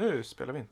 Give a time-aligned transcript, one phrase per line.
[0.00, 0.66] Nu spelar vi in.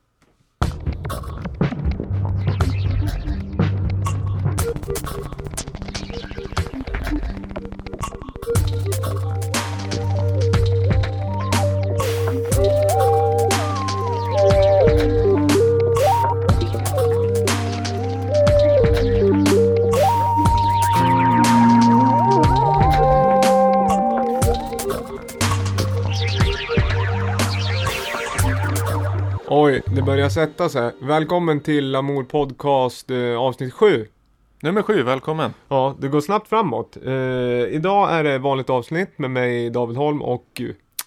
[29.98, 30.92] Det börjar sätta sig.
[31.00, 34.06] Välkommen till Lamour Podcast eh, avsnitt 7.
[34.60, 35.54] Nummer sju, välkommen.
[35.68, 36.96] Ja, det går snabbt framåt.
[37.04, 37.12] Eh,
[37.74, 40.62] idag är det vanligt avsnitt med mig David Holm och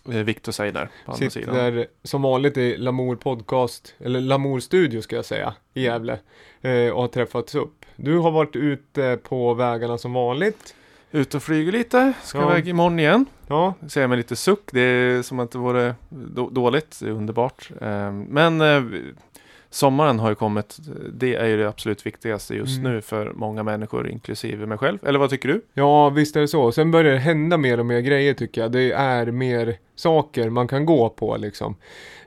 [0.10, 1.56] Eh, Viktor säger där på andra sidan.
[1.56, 6.20] sitter som vanligt i Lamour Podcast, eller Lamour Studio ska jag säga, i Gävle.
[6.62, 7.86] Eh, och har träffats upp.
[7.96, 10.76] Du har varit ute på vägarna som vanligt.
[11.12, 12.52] Ut och flyger lite, ska Ja.
[12.52, 13.26] iväg imorgon igen.
[13.48, 17.12] Ja, Säger med lite suck, det är som att det vore då- dåligt, det är
[17.12, 17.70] underbart.
[17.82, 18.84] Eh, Men eh,
[19.70, 20.78] sommaren har ju kommit,
[21.14, 22.92] det är ju det absolut viktigaste just Mm.
[22.94, 24.98] nu för många människor, inklusive mig själv.
[25.06, 25.62] Eller vad tycker du?
[25.74, 26.72] ja visst är det så.
[26.72, 28.72] Sen börjar det hända mer och mer grejer tycker jag.
[28.72, 31.76] Det är mer saker man kan gå på liksom.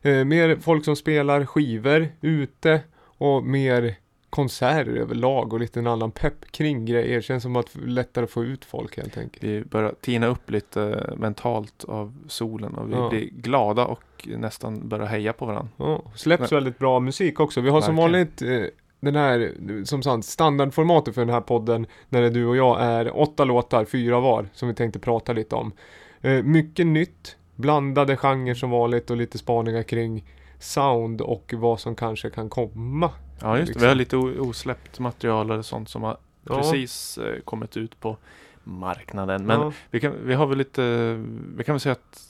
[0.03, 2.81] Eh, mer folk som spelar skivor ute
[3.19, 3.95] och mer
[4.35, 7.21] konserter överlag och lite en annan pepp kring grejer.
[7.21, 9.45] Känns som att lättare få ut folk helt enkelt.
[9.45, 13.09] Vi börjar tina upp lite mentalt av solen och vi Ja.
[13.09, 15.69] blir glada och nästan börjar heja på varandra.
[15.77, 17.61] Ja, släpps väldigt bra musik också.
[17.61, 18.13] Vi har som Verkligen.
[18.27, 19.53] vanligt eh, den här,
[19.85, 23.85] som sagt, standardformatet för den här podden när det du och jag är åtta låtar,
[23.85, 25.73] fyra var, som vi tänkte prata lite om.
[26.21, 30.25] Eh, mycket nytt, blandade genrer som vanligt och lite spaningar kring
[30.59, 33.11] sound och vad som kanske kan komma.
[33.41, 33.81] Ja just det, Liksom.
[33.83, 36.17] vi har lite osläppt material och sånt som har
[36.49, 36.57] Ja.
[36.57, 38.17] precis eh, kommit ut på
[38.65, 39.47] marknaden.
[39.47, 41.15] Men ja, vi, kan, vi har väl lite,
[41.57, 42.21] vi kan väl säga att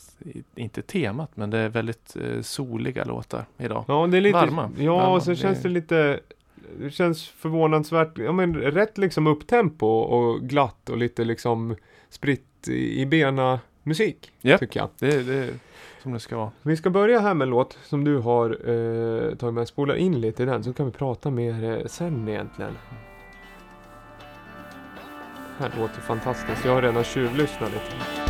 [0.54, 3.84] inte temat, men det är väldigt eh, soliga låtar idag.
[3.88, 4.70] ja, det är lite, Varma.
[4.78, 6.20] ja, Varma, och så det- känns det lite
[6.78, 11.76] det känns förvånansvärt, ja men rätt liksom upptempo och glatt och lite liksom
[12.10, 14.60] spritt i, i bena musik, Japp.
[14.60, 14.88] tycker jag.
[14.98, 15.54] Det, det
[16.04, 16.50] som det ska vara.
[16.62, 19.68] Vi ska börja här med en låt som du har eh, tagit med.
[19.68, 22.72] Spola in lite i den så kan vi prata mer eh, sen egentligen.
[25.58, 26.64] Det här låter fantastiskt.
[26.64, 28.23] Jag har redan tjuvlyssnat lite.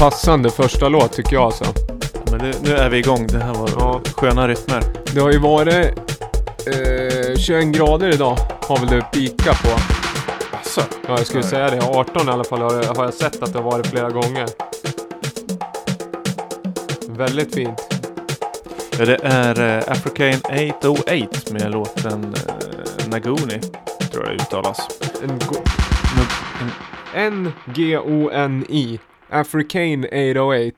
[0.00, 1.64] Passande första låt tycker jag alltså.
[2.30, 3.26] Men det, nu är vi igång.
[3.26, 4.00] Det här var Ja.
[4.16, 4.82] sköna rytmer.
[5.14, 5.74] Det har ju varit
[6.66, 8.36] eh, 21 grader idag.
[8.62, 9.68] Har väl det pika på.
[10.56, 11.80] Alltså, Ja, jag skulle säga det.
[11.82, 14.46] 18 i alla fall har, har jag sett att det har varit flera gånger.
[17.08, 17.80] Väldigt fint.
[18.98, 20.40] ja, det är eh, African
[20.80, 23.60] 808 med låten eh, Nagoni.
[24.12, 24.88] Tror jag det uttalas.
[25.22, 25.30] En
[26.60, 28.98] en- N-G-O-N-I.
[29.30, 30.76] African 808.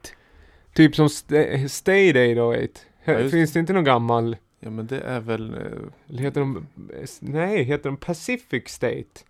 [0.75, 2.69] Typ som st- State 808.
[3.05, 4.37] Ja, just- Finns det inte någon gammal?
[4.61, 5.55] Ja men det är väl...
[5.55, 6.67] eh, heter de...
[7.21, 9.21] Nej, heter de Pacific State?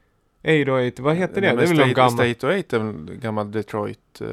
[0.45, 1.47] 808, vad heter det?
[1.47, 2.13] nej, Det är väl någon State, gammal?
[2.35, 4.27] State 8 är väl gammal Detroit eh,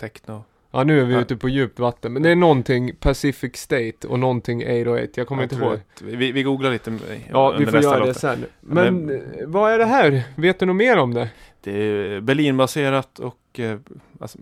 [0.00, 0.44] techno.
[0.74, 1.20] Ja, nu är vi Ja.
[1.20, 2.12] ute på djupt vatten.
[2.12, 5.08] Men det är någonting Pacific State och någonting 808.
[5.14, 5.80] Jag kommer inte tror ihåg.
[6.02, 6.90] Vi, vi googlar lite.
[6.90, 6.98] eh,
[7.30, 8.44] Ja, vi får göra det sen.
[8.60, 10.22] Men Men- eh, vad är det här?
[10.36, 11.28] Vet du något mer om det?
[11.60, 13.78] Det är Berlinbaserat och eh,
[14.20, 14.38] alltså,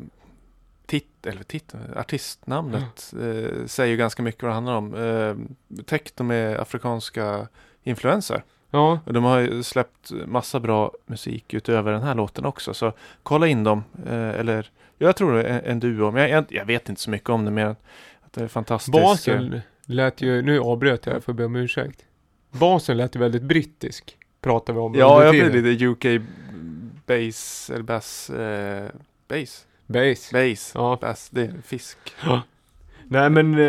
[0.86, 4.94] tit, eller tit, artistnamnet eh, säger ju ganska mycket vad det handlar om.
[4.94, 7.48] Eh, techno med afrikanska
[7.82, 8.42] influenser.
[8.70, 12.74] Ja, Och de har ju släppt massa bra musik utöver den här låten också.
[12.74, 12.92] Så
[13.22, 13.84] kolla in dem.
[14.06, 16.10] Eh, eller jag tror det är en duo.
[16.10, 17.76] Men jag, jag, vet inte så mycket om det mer
[18.20, 18.92] att det är fantastiskt.
[18.92, 20.42] basen lät ju...
[20.42, 22.04] Nu avbröt jag för att be om ursäkt.
[22.50, 24.16] Basen lät ju väldigt brittisk.
[24.40, 26.22] Pratar vi om Ja, jag blir lite UK
[27.10, 28.30] bass eller bass.
[28.30, 28.90] Eh,
[29.28, 29.66] bass.
[29.86, 30.30] Bass.
[30.32, 30.72] Bass.
[30.74, 30.98] Ja.
[31.00, 31.28] Bass.
[31.30, 31.98] Det är fisk.
[33.12, 33.64] Nej men, eh,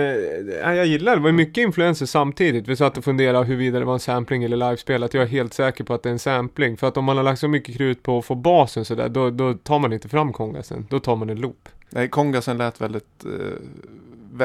[0.76, 1.18] jag gillar det.
[1.18, 2.68] Det var mycket influenser samtidigt.
[2.68, 5.14] Vi satt och funderade huruvida det var en sampling eller livespelat.
[5.14, 6.78] Jag är helt säker på att det är en sampling.
[6.78, 9.30] För att om man har lagt så mycket krut på att få basen sådär, då,
[9.30, 10.88] då tar man inte fram kongasen.
[10.90, 11.70] Då tar man en loop.
[11.90, 13.58] Nej, kongasen lät väldigt eh,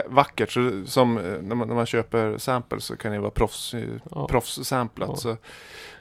[0.06, 0.50] vackert.
[0.52, 3.80] Så, som eh, när man, när man köper samples så kan det vara proffs, eh,
[4.10, 4.28] Ja.
[4.28, 5.08] proffssamplat.
[5.12, 5.16] Ja.
[5.16, 5.36] Så,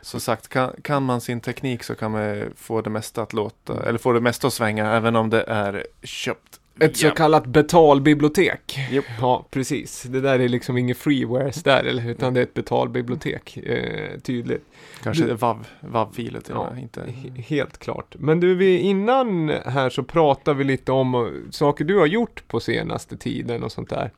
[0.01, 3.83] som sagt, kan, kan man sin teknik så kan man få det mesta att låta,
[3.87, 6.59] eller få det mesta att svänga även om det är köpt.
[6.79, 8.79] Ett så kallat betalbibliotek.
[8.91, 9.05] Japp.
[9.21, 10.03] Ja, precis.
[10.03, 13.57] Det där är liksom inget freewares där, eller, utan det är ett betalbibliotek.
[13.57, 14.65] Eh, tydligt.
[15.03, 17.01] Kanske du- WAV, WAV-filer till Ja, inte...
[17.01, 18.15] He- Helt klart.
[18.19, 22.47] Men du, vi, innan här så pratade vi lite om eh, saker du har gjort
[22.47, 24.11] på senaste tiden och sånt där.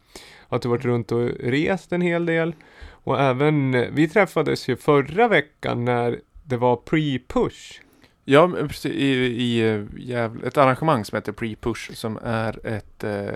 [0.49, 2.55] Att du varit runt och rest en hel del.
[2.89, 7.81] Och även, eh, vi träffades ju förra veckan när det var pre-push.
[8.29, 8.91] Ja, precis.
[8.91, 13.33] I, i Gävle, ett arrangemang som heter Pre-Push som är ett, eh,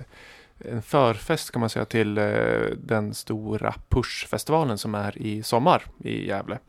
[0.60, 2.26] en förfest kan man säga till eh,
[2.78, 6.60] den stora Push-festivalen som är i sommar i Gävle.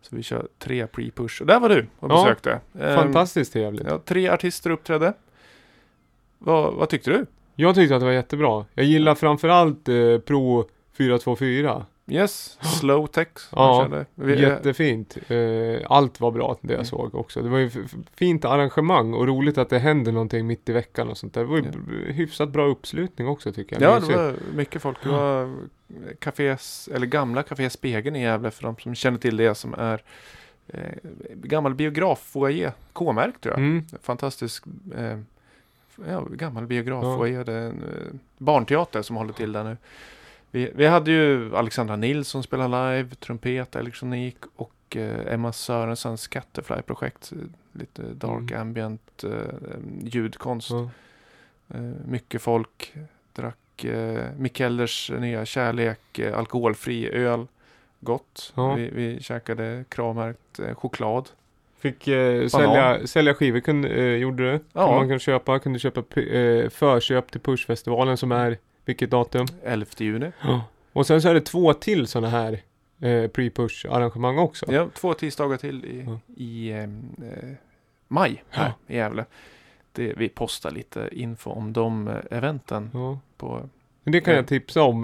[0.00, 1.40] Så vi kör tre Pre-Push.
[1.40, 2.60] Och där var du och Ja, besökte.
[2.80, 3.86] Ehm, Fantastiskt trevligt.
[3.86, 5.12] Ja, tre artister uppträdde.
[6.38, 7.26] Vad, vad tyckte du?
[7.54, 8.64] Jag tyckte att det var jättebra.
[8.74, 11.86] Jag gillar framförallt eh, Pro 424.
[12.10, 13.28] Yes, slow tech.
[13.52, 13.88] Ja.
[14.14, 15.16] Vi, Jättefint.
[15.28, 16.84] Eh, allt var bra det jag Mm.
[16.86, 17.42] såg också.
[17.42, 17.70] Det var ju
[18.14, 21.40] fint arrangemang och roligt att det händer någonting mitt i veckan och sånt där.
[21.40, 22.12] Det var ju Ja.
[22.12, 23.96] hyfsat bra uppslutning också tycker jag.
[23.96, 25.02] Ja, det var mycket folk.
[25.02, 25.54] Det var
[26.18, 30.02] kafés, eller gamla Café Spegeln i Gävle för de som känner till det som är
[30.68, 30.80] eh,
[31.34, 33.58] gammal biograffoajé, K-märkt tror jag.
[33.58, 33.84] Mm.
[34.02, 34.64] Fantastisk
[34.98, 35.18] eh,
[36.08, 37.16] ja, gammal biograf Ja.
[37.16, 37.44] foajé.
[37.44, 39.76] Det är en eh, barnteater som håller till där nu.
[40.50, 47.32] Vi, vi hade ju Alexandra Nilsson spela live, trumpet, elektronik och eh, Emma Sörensons Scatterfly-projekt.
[47.72, 48.60] Lite dark Mm.
[48.60, 49.30] ambient eh,
[50.02, 50.70] ljudkonst.
[50.70, 50.90] Ja.
[51.74, 52.92] Eh, mycket folk
[53.32, 57.46] drack eh, Mikellers nya kärlek, eh, alkoholfri öl.
[58.00, 58.52] Gott.
[58.56, 58.74] Ja.
[58.74, 61.28] Vi, vi käkade kravmärkt eh, choklad.
[61.78, 64.60] Fick eh, sälja, sälja skivor, kunde, eh, gjorde du?
[64.72, 64.90] Ja.
[64.96, 68.58] Man kan köpa, kunde köpa eh, förköp till Pushfestivalen som är,
[68.90, 69.46] vilket datum?
[69.64, 70.32] 11 juni.
[70.92, 72.52] Och sen så är det två till sådana här
[73.00, 74.72] eh, pre-push arrangemang också.
[74.72, 76.18] Ja, två tisdagar till i, Ja.
[76.36, 76.86] i eh,
[78.08, 78.94] maj här Ja.
[78.94, 79.24] i Gävle.
[79.92, 83.18] Det, vi postar lite info om de eh, eventen Ja.
[83.36, 83.68] på
[84.04, 84.38] Men Det kan Ja.
[84.38, 85.02] jag tipsa om.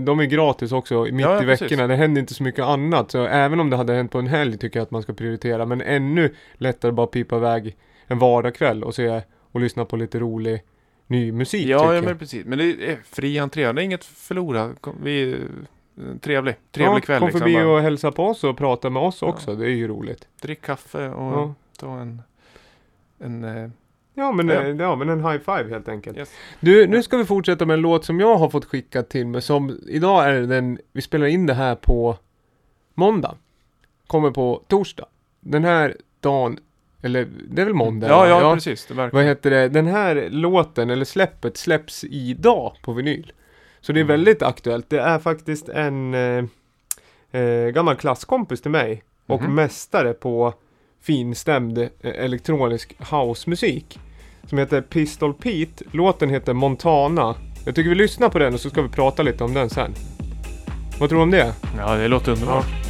[0.00, 1.62] De är gratis också mitt Ja, ja, i precis.
[1.72, 1.86] veckorna.
[1.86, 3.10] Det händer inte så mycket annat.
[3.10, 5.66] Så även om det hade hänt på en helg tycker jag att man ska prioritera.
[5.66, 7.76] Men ännu lättare bara pipa iväg
[8.06, 10.62] en vardagkväll och se och lyssna på lite rolig
[11.10, 11.66] ny musik.
[11.68, 12.46] Ja, ja men precis.
[12.46, 13.72] Men det är fri entré.
[13.72, 14.74] Det är inget förlora.
[15.02, 15.38] Vi, eh,
[16.20, 17.18] trevlig, trevlig ja, kväll.
[17.18, 17.40] Kom liksom.
[17.40, 19.28] förbi Bara och hälsa på oss och prata med oss Ja.
[19.28, 19.54] också.
[19.54, 20.28] Det är ju roligt.
[20.42, 21.54] Drick kaffe och Ja.
[21.78, 22.22] ta en,
[23.18, 23.70] en eh,
[24.14, 24.62] Ja men, Ja.
[24.62, 24.74] ja.
[24.78, 26.18] ja men en high five helt enkelt.
[26.18, 26.32] Yes.
[26.60, 29.42] Du, nu ska vi fortsätta med en låt som jag har fått skickad till mig
[29.42, 32.16] som idag är den, vi spelar in det här på
[32.94, 33.34] måndag.
[34.06, 35.06] Kommer på torsdag.
[35.40, 36.58] Den här dagen,
[37.02, 38.08] eller det är väl måndag?
[38.08, 38.28] Ja, va?
[38.28, 38.86] ja, precis.
[38.86, 39.12] Det verkar.
[39.18, 39.68] Vad heter det?
[39.68, 43.32] Den här låten, eller släppet, släpps idag på vinyl.
[43.80, 44.08] Så det är Mm.
[44.12, 44.90] väldigt aktuellt.
[44.90, 46.44] Det är faktiskt en eh,
[47.40, 49.54] eh, gammal klasskompis till mig och Mhm.
[49.54, 50.54] mästare på
[51.02, 53.98] finstämd eh, elektronisk housemusik
[54.46, 55.84] som heter Pistol Pete.
[55.92, 57.34] Låten heter Montana.
[57.66, 59.94] Jag tycker vi lyssnar på den och så ska vi prata lite om den sen.
[61.00, 61.52] Vad tror du om det?
[61.78, 62.66] Ja, det låter underbart.
[62.84, 62.89] Det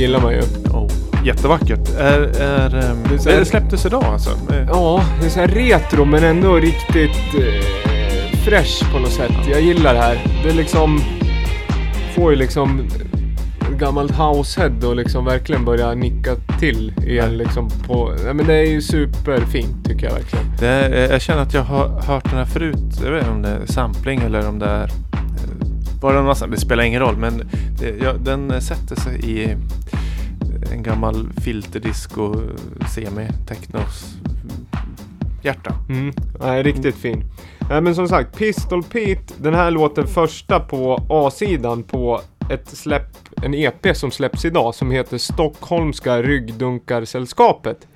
[0.00, 0.40] gillar man ju.
[0.70, 0.90] Oh,
[1.24, 1.94] jättevackert.
[1.98, 4.30] Är, är, ehm, Det är så det, släpptes idag alltså?
[4.30, 7.64] Eh, Ja, det är så här retro men ändå riktigt eh,
[8.44, 9.32] fresh på något sätt.
[9.50, 10.26] Jag gillar det här.
[10.44, 11.00] Det är liksom...
[12.14, 12.88] Får ju liksom
[13.78, 18.14] gammalt househead och liksom verkligen börja nicka till igen liksom på...
[18.26, 20.44] Ja, men det är ju superfint tycker jag verkligen.
[20.60, 23.00] Det är, eh, jag känner att jag har hört den här förut.
[23.04, 24.90] Jag vet inte om det är sampling eller om det är eh,
[26.00, 26.50] bara någonstans.
[26.54, 29.56] Det spelar ingen roll men det, ja, den sätter sig i
[30.70, 32.34] en gammal filterdisco
[32.94, 34.14] semi technos
[35.42, 35.74] hjärta.
[35.88, 36.14] Mm.
[36.40, 37.24] Nej, riktigt fin.
[37.70, 43.16] Nej men som sagt, Pistol Pete, den här låten första på A-sidan på ett släpp,
[43.42, 47.86] en EP som släpps idag som heter Stockholmska Ryggdunkarsällskapet.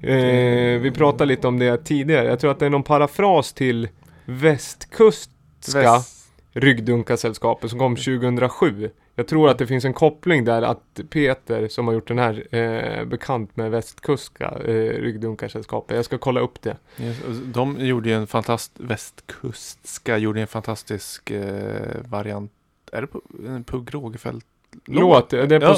[0.00, 2.26] Eh, vi pratade lite om det tidigare.
[2.28, 3.88] Jag tror att det är någon parafras till
[4.24, 6.18] Västkustska Väst-
[6.54, 8.90] Ryggdunkarsällskapet som kom 2007.
[9.14, 12.56] Jag tror att det finns en koppling där att Peter som har gjort den här
[12.56, 15.96] eh, bekant med Västkustska eh, Ryggdunkarsällskapet.
[15.96, 16.76] Jag ska kolla upp det.
[17.00, 22.52] Yes, De gjorde ju en fantastisk, västkustska gjorde en fantastisk eh, variant.
[22.92, 24.46] Är det på, en Pugh Rogefeldt?
[24.84, 25.74] Låt, det är på Ja.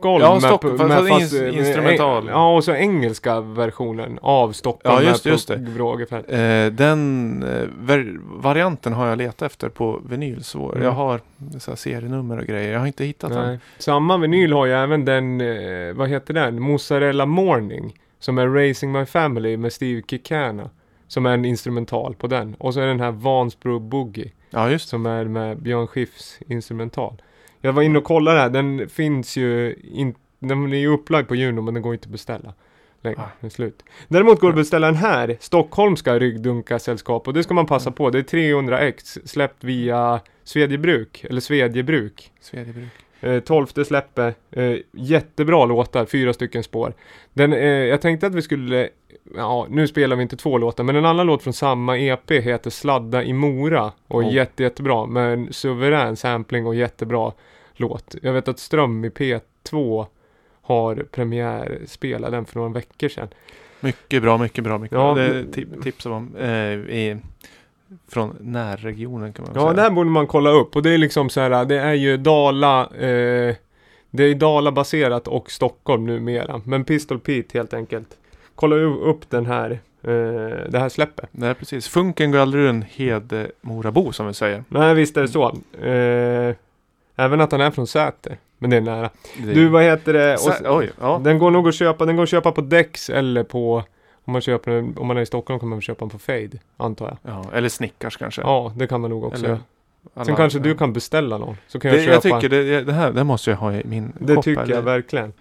[0.00, 0.22] Stockholm.
[0.22, 2.26] Ja, med- Stockholm, fast med det fast- ins- med- instrumental.
[2.28, 4.96] Ja, och så engelska versionen av Stockholm.
[5.04, 6.30] Ja, just- med just Rogefeldt.
[6.30, 7.96] Eh, den eh,
[8.42, 10.44] varianten har jag letat efter på vinyl.
[10.44, 10.84] Så Mm.
[10.84, 11.20] Jag har
[11.58, 12.72] så här serienummer och grejer.
[12.72, 13.46] Jag har inte hittat den.
[13.46, 13.58] Nej.
[13.78, 16.62] Samma vinyl har ju även den, eh, vad heter den?
[16.62, 17.94] Mozzarella Morning.
[18.18, 20.70] Som är Racing My Family med Steve Kikana.
[21.08, 22.54] Som är en instrumental på den.
[22.58, 24.30] Och så är den här Vansbro Boogie.
[24.50, 24.90] Ja, just det.
[24.90, 27.22] Som är med Björn Skifs instrumental.
[27.60, 31.34] Jag var inne och kollade här, den finns ju in, den är ju upplagd på
[31.34, 32.54] Juno men den går inte att beställa.
[33.02, 33.48] Längre, Ah.
[33.48, 33.82] slut.
[34.08, 38.10] Däremot går det att beställa den här, Stockholmska Ryggdunkarsällskap och det ska man passa på.
[38.10, 42.32] Det är 300x släppt via Svedjebruk, eller Svedjebruk.
[42.40, 42.88] Svedjebruk.
[43.20, 46.94] Eh, 12 släppe, eh, jättebra låtar, fyra stycken spår.
[47.32, 48.88] Den, eh, jag tänkte att vi skulle,
[49.36, 52.70] ja nu spelar vi inte två låtar, men en annan låt från samma EP heter
[52.70, 54.34] Sladda i Mora och Oh.
[54.34, 57.32] jätte, jättebra med en suverän sampling och jättebra
[57.74, 58.14] låt.
[58.22, 60.06] Jag vet att Ström i P2
[60.62, 63.28] har premiärspelat den för några veckor sedan.
[63.80, 64.78] Mycket bra, mycket bra.
[64.78, 65.24] Mycket Ja, bra.
[65.24, 67.16] Det tips om eh, i,
[68.08, 69.72] från närregionen kan man Ja, säga.
[69.72, 72.16] det här borde man kolla upp och det är liksom så här, det är ju
[72.16, 73.54] Dala, eh,
[74.10, 76.60] det är Dala-baserat och Stockholm numera.
[76.64, 78.16] Men Pistol Pete helt enkelt.
[78.60, 79.70] Kolla upp den här,
[80.02, 80.08] eh,
[80.68, 81.28] det här släppet.
[81.32, 81.88] Nej, precis.
[81.88, 84.64] Funken går aldrig ur en Hedemorabo som vi säger.
[84.68, 85.48] Nej, visst är det så.
[85.82, 86.54] Eh,
[87.16, 88.36] även att han är från Säter.
[88.58, 89.10] Men det är nära.
[89.38, 90.34] Det- Du, vad heter det?
[90.34, 91.20] Och, Sä- oj, ja.
[91.24, 93.84] Den går nog att köpa, den går att köpa på Dex eller på
[94.24, 96.50] om man köper den, om man är i Stockholm kan man köpa den på Fade,
[96.76, 97.34] antar jag.
[97.34, 97.44] ja.
[97.54, 98.40] Eller Snickars kanske.
[98.42, 99.58] Ja, det kan man nog också Eller
[100.14, 101.56] alla- Sen kanske du kan beställa någon.
[101.68, 102.28] Så kan Det, jag köpa.
[102.28, 104.68] jag tycker det, det här det måste jag ha i min det tycker här.
[104.68, 105.32] jag verkligen.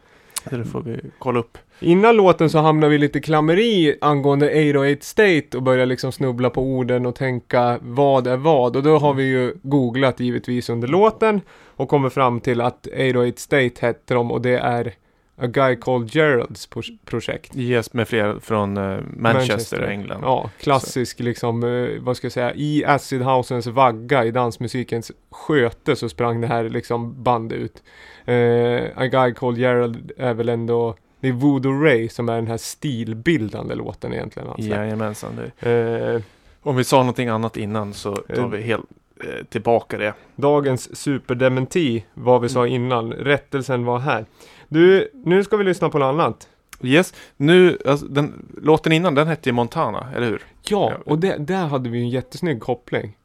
[0.43, 1.58] Det får vi kolla upp.
[1.80, 6.49] Innan låten så hamnar vi lite i klammeri angående 808 State och börjar liksom snubbla
[6.49, 8.75] på orden och tänka vad är vad?
[8.75, 13.38] Och då har vi ju googlat givetvis under låten och kommer fram till att 808
[13.38, 14.93] State hette de och det är
[15.41, 17.56] A Guy Called Geralds pro- projekt.
[17.56, 20.21] Yes, med flera från eh, Manchester, England.
[20.23, 25.95] Ja, klassisk liksom, eh, vad ska jag säga, i acid housens vagga i dansmusikens sköte
[25.95, 27.84] så sprang det här liksom band ut.
[28.25, 32.47] Eh, A Guy Called Gerald är väl ändå, det är Voodoo Ray som är den
[32.47, 34.49] här stilbildande låten egentligen.
[34.49, 34.69] Alltså.
[34.69, 35.39] Jajamensan.
[35.60, 35.71] Det.
[36.15, 36.21] Eh,
[36.62, 38.86] Om vi sa någonting annat innan så tar vi helt
[39.23, 40.13] eh, tillbaka det.
[40.36, 44.25] dagens superdementi, vad vi sa innan, rättelsen var här.
[44.69, 46.47] Du, nu ska vi lyssna på något annat.
[46.84, 50.43] Yes, nu, alltså, den, låten innan den hette ju Montana, eller hur?
[50.69, 50.97] Ja, Ja.
[51.05, 53.15] och det, där hade vi ju en jättesnygg koppling.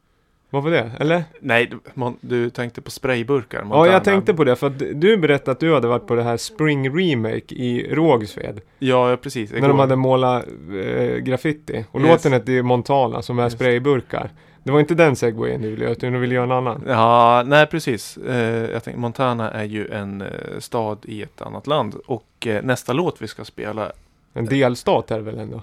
[0.50, 0.90] Vad var det?
[1.00, 1.24] Eller?
[1.40, 1.70] Nej,
[2.20, 3.58] du- tänkte på sprayburkar.
[3.58, 3.92] Ja, Montana.
[3.92, 6.36] jag tänkte på det för att du berättade att du hade varit på det här
[6.36, 8.60] Spring Remake i Rågsved.
[8.78, 9.52] Ja, ja, precis.
[9.52, 10.44] När de hade målat
[10.84, 11.84] eh, graffiti.
[11.90, 12.08] Och Yes.
[12.10, 13.52] låten hette ju Montana som är Yes.
[13.52, 14.30] sprayburkar.
[14.64, 16.82] Det var inte den segwayen du ville göra, utan du ville göra en annan.
[16.86, 18.16] Ja, nej precis.
[18.16, 21.94] Eh, jag tänkte, Montana är ju en eh, stad i ett annat land.
[22.06, 23.92] Och eh, nästa låt vi ska spela,
[24.32, 25.62] En delstat är det väl ändå?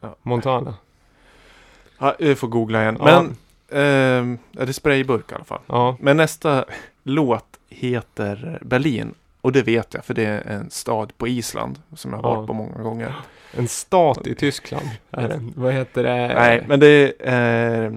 [0.00, 0.16] Ja.
[0.22, 0.74] Montana.
[1.98, 2.96] ja, jag får googla igen.
[3.00, 3.04] Ja.
[3.22, 3.26] Men,
[3.68, 5.60] eh, är det sprayburk i alla fall.
[5.66, 5.96] Ja.
[6.00, 6.64] Men nästa
[7.02, 9.14] låt heter Berlin.
[9.40, 12.34] Och det vet jag, för det är en stad på Island som jag har Ja.
[12.36, 13.14] varit på många gånger.
[13.58, 14.88] En stat i Tyskland.
[15.10, 15.52] Är den.
[15.56, 16.34] Vad heter det?
[16.34, 17.92] Nej, men det är eh,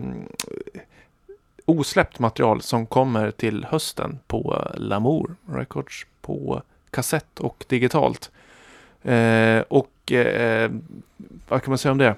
[1.66, 8.32] osläppt material som kommer till hösten på Lamour Records på kassett och digitalt.
[9.04, 10.72] Eh, och eh,
[11.48, 12.16] vad kan man säga om det?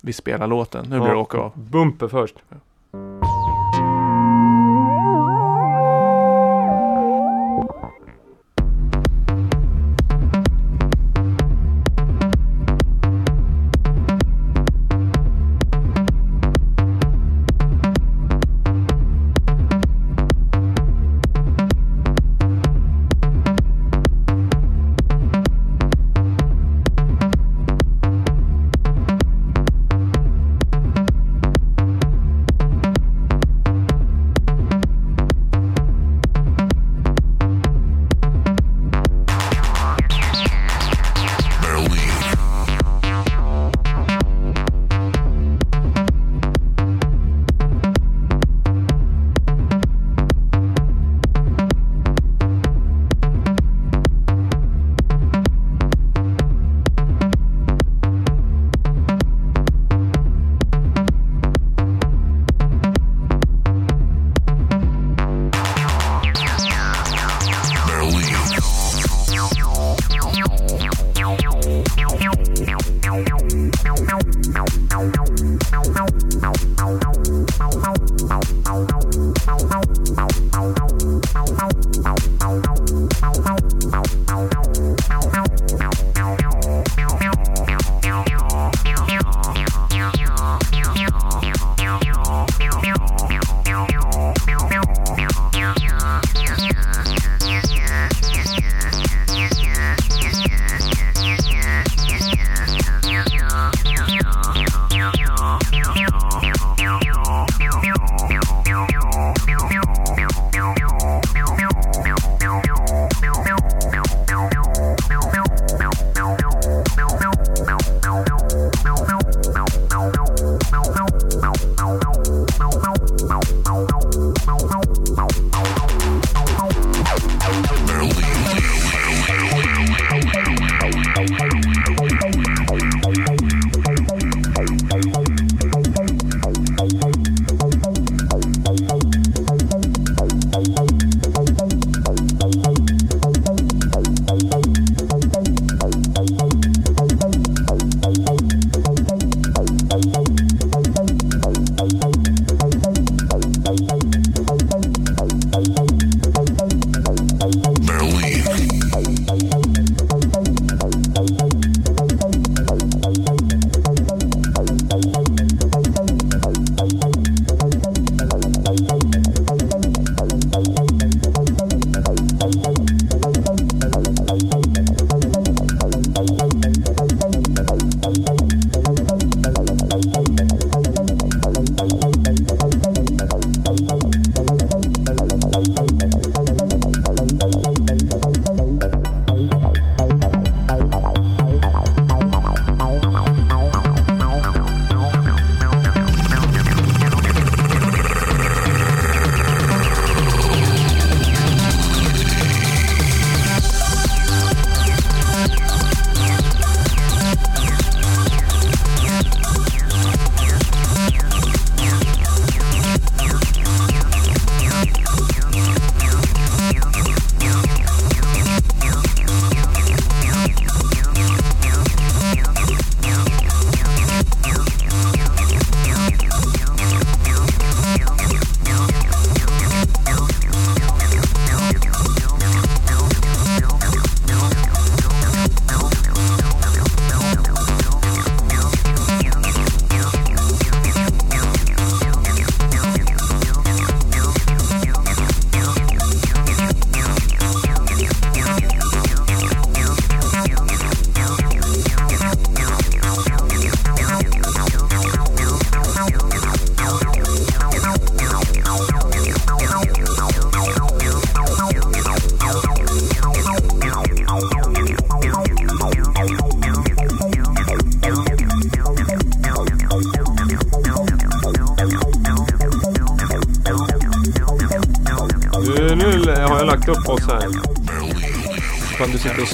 [0.00, 0.86] Vi spelar låten.
[0.90, 1.52] Nu blir det åka av.
[1.54, 2.34] Bumper först.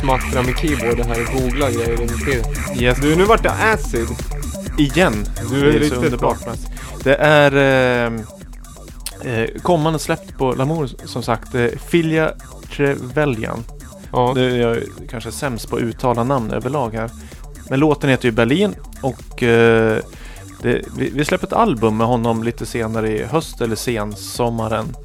[0.02, 2.44] Smattra med keyboarden här och googla grejer under tiden.
[2.82, 2.98] Yes.
[3.00, 4.06] Du, nu vart det acid.
[4.78, 5.26] Igen.
[5.50, 6.38] Du det är är så underbart.
[7.04, 7.56] Det är
[8.06, 8.12] eh,
[9.32, 11.54] eh, kommande släppt på Lamour som sagt.
[11.54, 12.32] Eh, Filia
[12.76, 13.64] Trevelyan.
[14.12, 14.32] Ja.
[14.34, 14.78] Nu är jag
[15.10, 17.10] kanske sämst på att uttala namn överlag här.
[17.70, 19.98] Men låten heter ju Berlin och eh,
[20.62, 24.96] det, vi, vi släpper ett album med honom lite senare i höst eller sensommaren.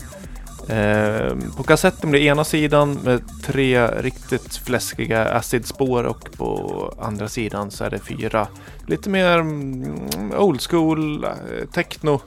[1.57, 7.83] På kassetten blir ena sidan med tre riktigt fläskiga acid-spår och på andra sidan så
[7.83, 8.47] är det fyra
[8.87, 11.29] lite mer mm, old school eh,
[11.73, 12.21] techno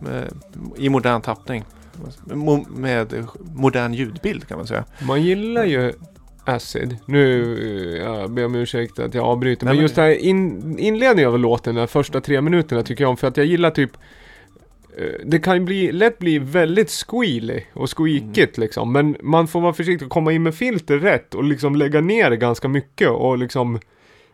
[0.00, 0.32] med,
[0.76, 1.64] i modern tappning.
[2.68, 4.84] Med modern ljudbild kan man säga.
[5.00, 5.92] Man gillar ju
[6.46, 6.96] Acid.
[7.06, 7.54] Nu,
[7.96, 9.64] eh, jag ber om ursäkt att jag avbryter.
[9.64, 13.04] Nej, Men men just det här in, inledningen av låten, de första tre minuterna tycker
[13.04, 13.16] jag om.
[13.16, 13.90] För att jag gillar typ
[15.24, 18.92] det kan ju bli, lätt bli väldigt squealy och squeakigt liksom.
[18.92, 22.30] Men man får vara försiktig och komma in med filter rätt och liksom lägga ner
[22.30, 23.80] ganska mycket och liksom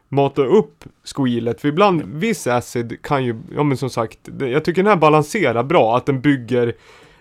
[0.08, 0.84] mata upp
[1.16, 1.60] squealet.
[1.60, 5.62] För ibland, viss acid kan ju, ja men som sagt, jag tycker den här balanserar
[5.62, 5.96] bra.
[5.96, 6.74] Att den bygger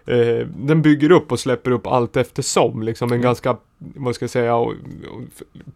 [0.09, 2.83] Eh, den bygger upp och släpper upp allt eftersom.
[2.83, 3.23] Liksom en Mm.
[3.23, 4.73] ganska, vad ska jag säga, och,
[5.11, 5.21] och,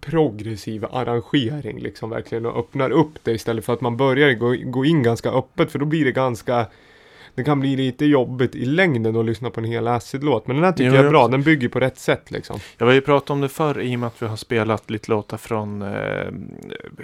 [0.02, 2.46] progressiv arrangering liksom verkligen.
[2.46, 5.80] Och öppnar upp det istället för att man börjar gå, gå in ganska öppet för
[5.80, 6.66] då blir det ganska
[7.36, 10.48] det kan bli lite jobbigt i längden att lyssna på en hel acid-låt.
[10.48, 12.60] Men den här tycker Jo, jag är bra, den bygger på rätt sätt liksom.
[12.78, 15.12] Jag har ju pratat om det förr i och med att vi har spelat lite
[15.12, 16.28] låtar från eh,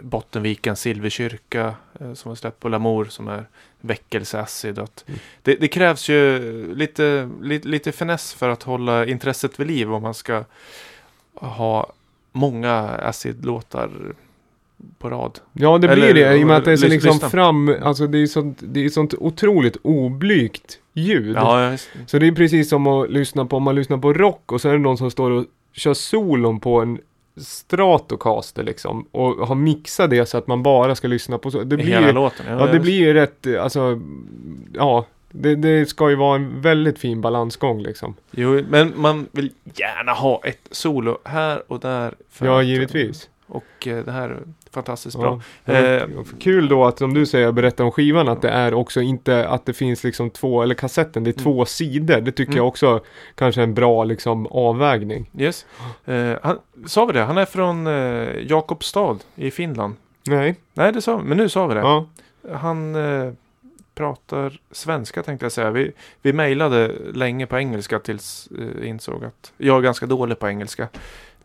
[0.01, 3.45] Bottenvikens Silverkyrka eh, som har släppt på Lamour som är
[3.81, 4.77] väckelseacid.
[4.77, 4.89] Mm.
[5.41, 10.01] det, det krävs ju lite, lite, lite finess för att hålla intresset vid liv om
[10.01, 10.43] man ska
[11.33, 11.93] ha
[12.31, 13.89] många acid-låtar
[14.99, 15.39] på rad.
[15.53, 17.29] Ja, det Eller- blir det i och med att det är så liksom lyssna.
[17.29, 21.35] fram, alltså det är sånt, det är sånt otroligt oblygt ljud.
[21.35, 21.77] Ja, ja.
[22.07, 24.69] Så det är precis som att lyssna på, om man lyssnar på rock och så
[24.69, 26.99] är det någon som står och kör solon på en
[27.37, 31.63] Stratocaster liksom och har mixat det så att man bara ska lyssna på så.
[31.63, 32.45] Det blir hela låten.
[32.47, 34.01] ja det blir ju rätt, alltså,
[34.73, 35.05] ja.
[35.31, 38.13] Det, det ska ju vara en väldigt fin balansgång liksom.
[38.31, 42.13] Jo, men man vill gärna ha ett solo här och där.
[42.39, 43.29] Ja, givetvis.
[43.49, 44.39] Och eh, det här är
[44.71, 45.41] fantastiskt bra.
[45.65, 46.01] Eh,
[46.39, 49.65] Kul då att som du säger, berätta om skivan, att det är också inte att
[49.65, 51.43] det finns liksom två, eller kassetten, det är Mm.
[51.43, 52.21] två sidor.
[52.21, 52.57] Det tycker Mm.
[52.57, 52.99] jag också
[53.35, 55.31] kanske är en bra liksom avvägning.
[55.37, 55.65] Yes.
[56.05, 57.21] Eh, han, sa vi det?
[57.21, 59.95] Han är från eh, Jakobstad i Finland.
[60.27, 61.23] Nej, Nej, det sa vi.
[61.23, 61.79] Men nu sa vi det.
[61.79, 62.05] ja.
[62.53, 63.31] Han eh,
[63.95, 65.71] pratar svenska tänkte jag säga.
[65.71, 68.49] Vi, vi mejlade länge på engelska tills
[68.81, 70.87] eh, insåg att jag är ganska dålig på engelska.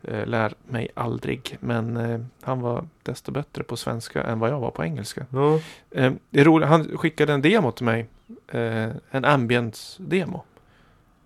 [0.09, 1.57] Eh, lär mig aldrig.
[1.61, 5.27] Men eh, han var desto bättre på svenska än vad jag var på engelska.
[5.33, 5.55] ja.
[5.91, 6.69] Eh, det är roligt.
[6.69, 8.07] Han skickade en demo till mig.
[8.49, 10.43] Eh, en ambient-demo.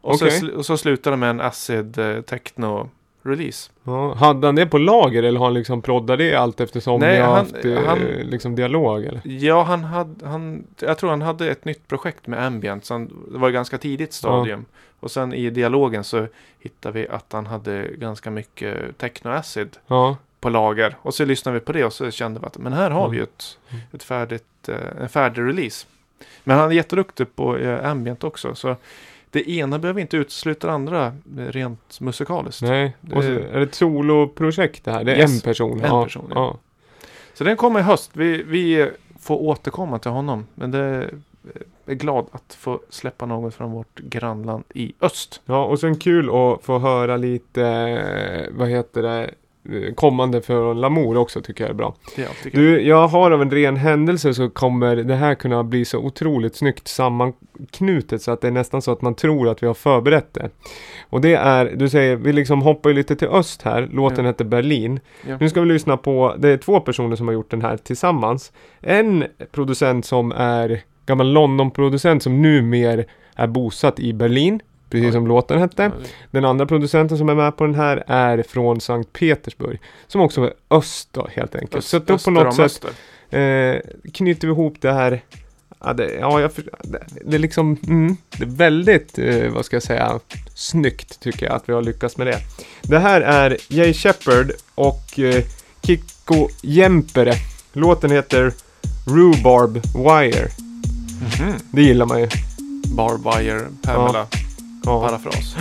[0.01, 0.41] Och, så, Okej.
[0.41, 2.21] sl- och så slutade med en acid eh,
[3.37, 3.71] techno-release.
[3.85, 7.13] Ja, hade han det på lager eller har han liksom proddat det allt eftersom Nej,
[7.15, 9.21] ni har han- haft eh, han- liksom dialog eller?
[9.25, 12.85] Ja, han hade, han, jag tror han hade ett nytt projekt med ambient.
[12.85, 14.65] Så han, det var ett ganska tidigt stadium.
[15.01, 16.27] Och sen i dialogen så
[16.61, 20.97] hittade vi att han hade ganska mycket techno-acid Ja, på lager.
[21.03, 23.17] Och så lyssnade vi på det och så kände vi att men här har vi
[23.17, 23.83] ju ett, Mm.
[23.93, 25.87] ett färdigt, eh, en färdig release.
[26.45, 28.55] Men han är jätteduktig på eh, ambient också.
[28.55, 28.77] Så
[29.31, 31.13] det ena behöver inte utesluta det andra eh,
[31.45, 32.63] rent musikaliskt.
[32.63, 32.97] nej.
[33.01, 35.05] Det- Och så är det ett soloprojekt det här?
[35.05, 35.81] Det är Yes, en person?
[35.81, 36.05] en ja.
[36.05, 36.37] person, ja.
[36.37, 36.57] ja.
[37.35, 38.11] Så den kommer i höst.
[38.13, 40.47] Vi, vi får återkomma till honom.
[40.55, 41.11] Men det
[41.87, 45.41] är glad att få släppa något från vårt grannland i öst.
[45.45, 49.31] Ja, och sen kul att få höra lite, eh, vad heter det,
[49.95, 51.95] kommande från Lamour också tycker jag är bra.
[52.43, 52.51] Kul.
[52.53, 56.57] Du, jag har av en ren händelse så kommer det här kunna bli så otroligt
[56.57, 60.35] snyggt sammanknutet så att det är nästan så att man tror att vi har förberett
[60.35, 60.51] det.
[61.11, 64.31] Och det är, du säger, vi liksom hoppar ju lite till öst här, låten Ja.
[64.31, 65.01] heter Berlin.
[65.27, 65.37] Ja.
[65.41, 68.53] Nu ska vi lyssna på, det är två personer som har gjort den här tillsammans.
[68.81, 73.05] En producent som är gammal London-producent som numera
[73.35, 74.61] är bosatt i Berlin.
[74.91, 75.93] Precis som låten hette.
[76.31, 79.79] Den andra producenten som är med på den här är från Sankt Petersburg.
[80.07, 81.75] Som också är öst då helt enkelt.
[81.75, 82.85] öst- så då på något sätt
[83.31, 85.23] eh, knyter vi ihop det här.
[85.85, 86.51] Ja, det, ja jag
[86.83, 90.21] det, det är liksom, mm, det är väldigt, eh, vad ska jag säga,
[90.55, 92.39] snyggt tycker jag att vi har lyckats med det.
[92.83, 95.45] Det här är Jay Shepard och eh,
[95.83, 97.33] Kikko Jempere.
[97.73, 98.53] Låten heter
[99.07, 100.49] Rhubarb Wire.
[101.21, 101.55] Mhm.
[101.71, 102.29] Det gillar man ju.
[102.97, 104.39] Barb wire, Pamela, Ja.
[104.89, 105.57] Parafras.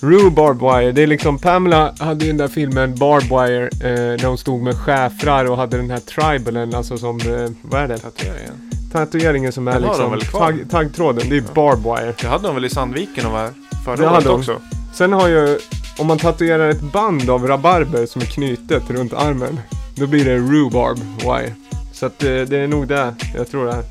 [0.00, 4.26] Rhubarb Wire, det är liksom Pamela hade ju den där filmen Barb Wire eh, där
[4.26, 7.98] hon stod med schäfrar och hade den här tribalen, alltså som, eh, vad är det?
[7.98, 8.70] Tatueringen.
[8.92, 11.52] Tatueringen som är Den liksom tagg, taggtråden, det är Ja.
[11.54, 12.14] Barb Wire.
[12.20, 14.60] Det hade de väl i Sandviken och var Det förra hade året också?
[14.94, 15.58] Sen har ju,
[15.98, 19.60] om man tatuerar ett band av rabarber som är knutet runt armen,
[19.94, 21.52] då blir det rhubarb wire.
[21.92, 23.84] Så att det, det är nog det, jag tror det här.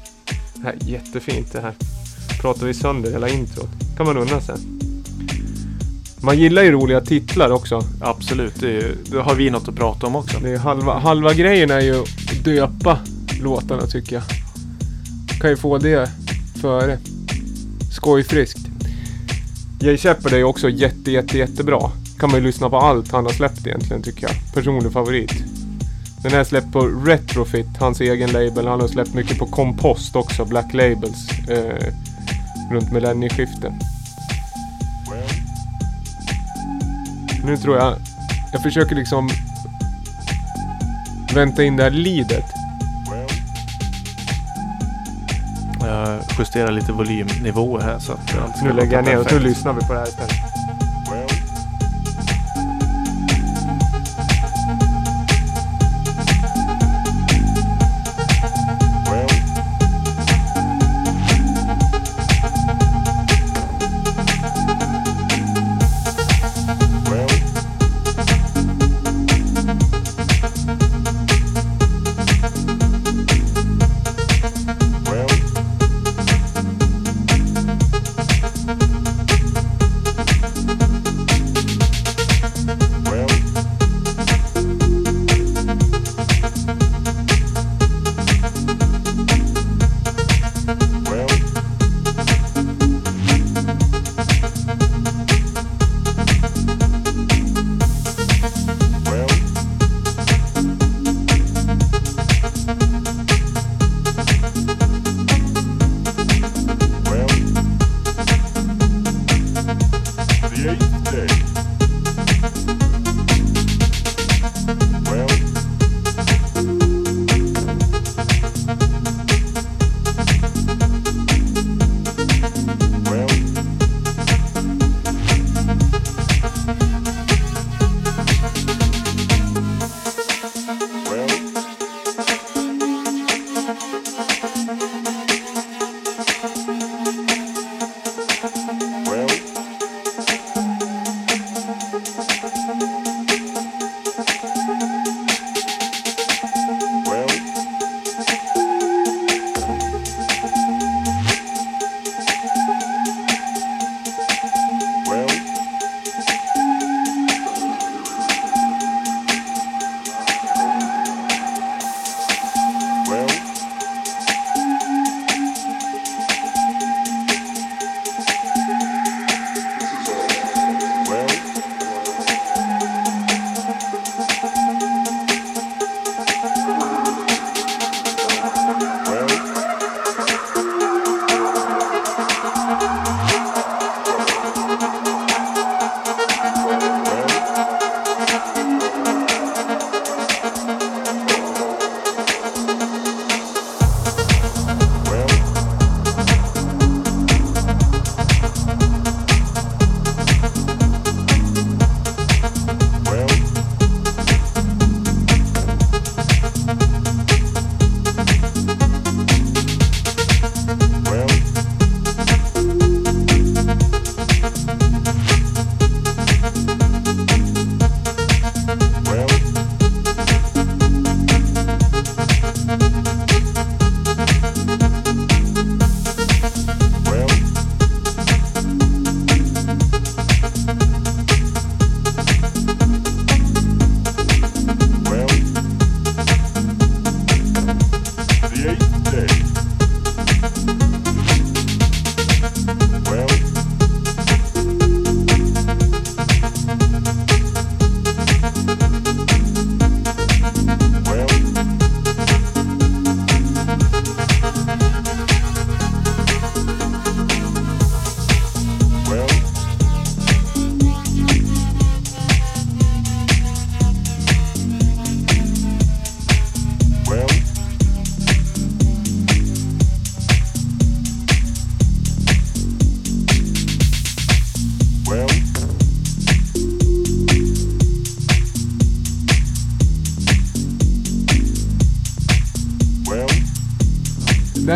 [0.56, 1.74] Det här är jättefint det här.
[2.42, 3.70] Pratar vi sönder hela introt.
[3.98, 4.56] kan man unna sig.
[6.26, 7.82] Man gillar ju roliga titlar också.
[8.02, 10.40] Absolut, det, är, det har vi något att prata om också.
[10.40, 13.00] Det är halva, halva grejen är ju att döpa
[13.42, 14.24] låtarna tycker jag.
[15.42, 16.10] Kan ju få det
[16.62, 16.98] före.
[17.92, 18.60] Skojfriskt.
[19.80, 21.92] Jay Shepard är ju också jätte, jätte, jättebra.
[22.20, 24.54] Kan man ju lyssna på allt han har släppt egentligen tycker jag.
[24.54, 25.34] Personlig favorit.
[26.24, 28.68] Den är släppt på Retrofit, hans egen label.
[28.68, 31.50] Han har släppt mycket på Compost också, Black Labels.
[31.50, 31.94] Eh,
[32.72, 33.74] runt millennieskiftet.
[37.46, 37.96] Nu tror jag,
[38.52, 39.30] jag försöker liksom
[41.34, 42.46] vänta in det här lidet.
[45.80, 49.40] Jag justerar lite volymnivåer här så att allt ska Nu lägger jag ner och så
[49.40, 50.55] lyssnar vi på det här istället.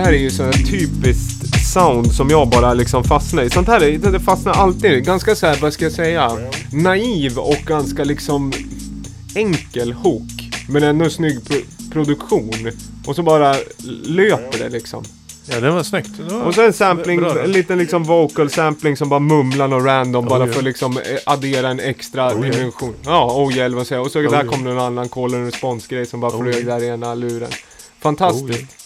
[0.10, 3.50] Här är ju så typiskt sound som jag bara liksom fastnar i.
[3.50, 5.06] Sånt här är- det, fastnar alltid.
[5.06, 6.38] Ganska så här, vad ska jag säga,
[6.74, 8.52] naiv och ganska liksom
[9.36, 10.50] enkel hook.
[10.70, 12.72] Men ändå snygg pro- produktion.
[13.06, 13.56] Och så bara
[14.04, 15.04] löper det liksom.
[15.52, 16.10] Ja, det var snyggt.
[16.28, 19.74] Det var Och så en sampling, bra en liten liksom vocal sampling som bara mumlar
[19.74, 20.58] och random bara Oh, för yeah.
[20.58, 22.56] att liksom eh, addera en extra Oh, yeah.
[22.58, 22.94] dimension.
[23.06, 24.06] Ja, oh yeah, vad säger jag.
[24.06, 24.46] Och så Oh, där yeah.
[24.46, 26.66] kom det en annan call and response grej som bara Oh, flög yeah.
[26.80, 27.50] där i ena luren.
[28.02, 28.79] Fantastiskt.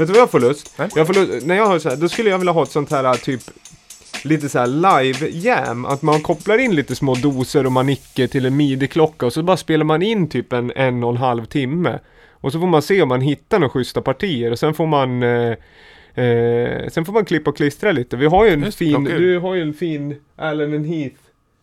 [0.00, 0.74] Vet du vad jag får lust?
[0.78, 0.88] Nej.
[0.94, 2.90] Jag får lust när jag hör så här, då skulle jag vilja ha ett sånt
[2.90, 3.40] här typ
[4.24, 8.46] Lite så här live jam, att man kopplar in lite små doser och manicker till
[8.46, 11.98] en midi-klocka och så bara spelar man in typ en en och en halv timme.
[12.30, 15.22] Och så får man se om man hittar några schyssta partier och sen får man
[15.22, 15.50] eh,
[16.24, 18.16] eh, Sen får man klippa och klistra lite.
[18.16, 21.20] Vi har ju en Just, fin, du har ju en fin Allen and Heath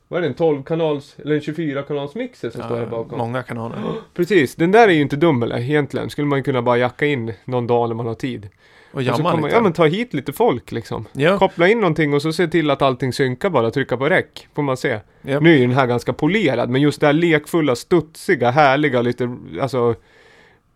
[0.08, 2.90] Vad är det, en 12 kanals eller en 24 kanals mixer som står här Ja,
[2.90, 3.18] bakom?
[3.18, 3.78] många kanaler.
[4.14, 6.10] Precis, den där är ju inte dum eller egentligen.
[6.10, 8.50] Skulle man kunna bara jacka in någon dag när man har tid.
[8.92, 9.50] Och jamma lite.
[9.50, 11.06] ja men ta hit lite folk liksom.
[11.14, 13.72] ja, Koppla in någonting och så se till att allting synkar bara.
[13.72, 14.48] Trycka på räck.
[14.56, 15.00] Får man se.
[15.22, 15.40] ja.
[15.40, 16.70] Nu är ju den här ganska polerad.
[16.70, 19.96] Men just det här lekfulla, studsiga, härliga, lite alltså.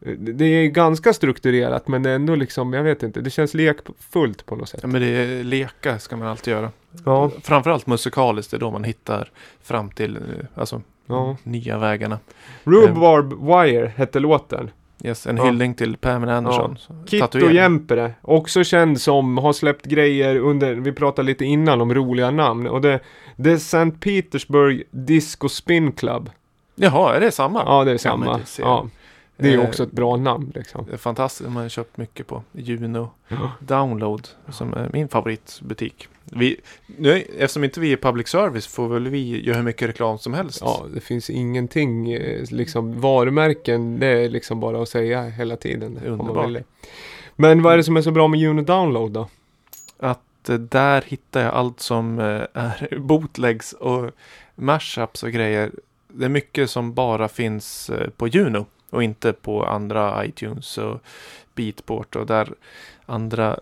[0.05, 3.21] Det det är ganska strukturerat men ändå liksom, jag vet inte.
[3.21, 4.79] Det känns lekfullt på något sätt.
[4.83, 6.71] Ja, men det är leka ska man alltid göra.
[7.05, 9.29] Ja, Framförallt musikaliskt, det är då man hittar
[9.63, 10.21] fram till eh,
[10.55, 11.37] alltså, ja.
[11.43, 12.19] nya vägarna.
[12.63, 14.69] Rhubarb Wire hette låten.
[15.03, 15.45] Yes, en Ja.
[15.45, 16.77] hyllning till Pamela Anderson.
[17.05, 17.55] Kitto Tatuering.
[17.55, 22.67] Jämpere, också känd som har släppt grejer under, vi pratade lite innan om roliga namn
[22.67, 22.99] och det,
[23.35, 23.91] det är St.
[23.91, 26.29] Petersburg Disco Spin Club.
[26.75, 27.63] Jaha, är det samma?
[27.65, 28.39] Ja, det är Ja, samma.
[28.59, 28.87] Ja,
[29.41, 30.85] det är Eh, också ett bra namn liksom.
[30.97, 33.51] Fantastiskt, man har köpt mycket på Juno Ja.
[33.59, 36.07] Download som är min favoritbutik.
[36.23, 36.57] Vi,
[36.97, 40.33] nu, eftersom inte vi är public service får väl vi göra hur mycket reklam som
[40.33, 40.59] helst.
[40.61, 45.99] Ja, det finns ingenting, eh, liksom varumärken, det är liksom bara att säga hela tiden.
[46.05, 46.63] Underbart.
[47.35, 49.27] Men vad är det som är så bra med Juno Download då?
[49.99, 52.19] Att eh, där hittar jag allt som
[52.53, 54.11] är bootlegs och
[54.55, 55.71] mashups och grejer.
[56.07, 61.01] Det är mycket som bara finns på Juno och inte på andra iTunes och
[61.55, 62.53] Beatport och där
[63.05, 63.59] andra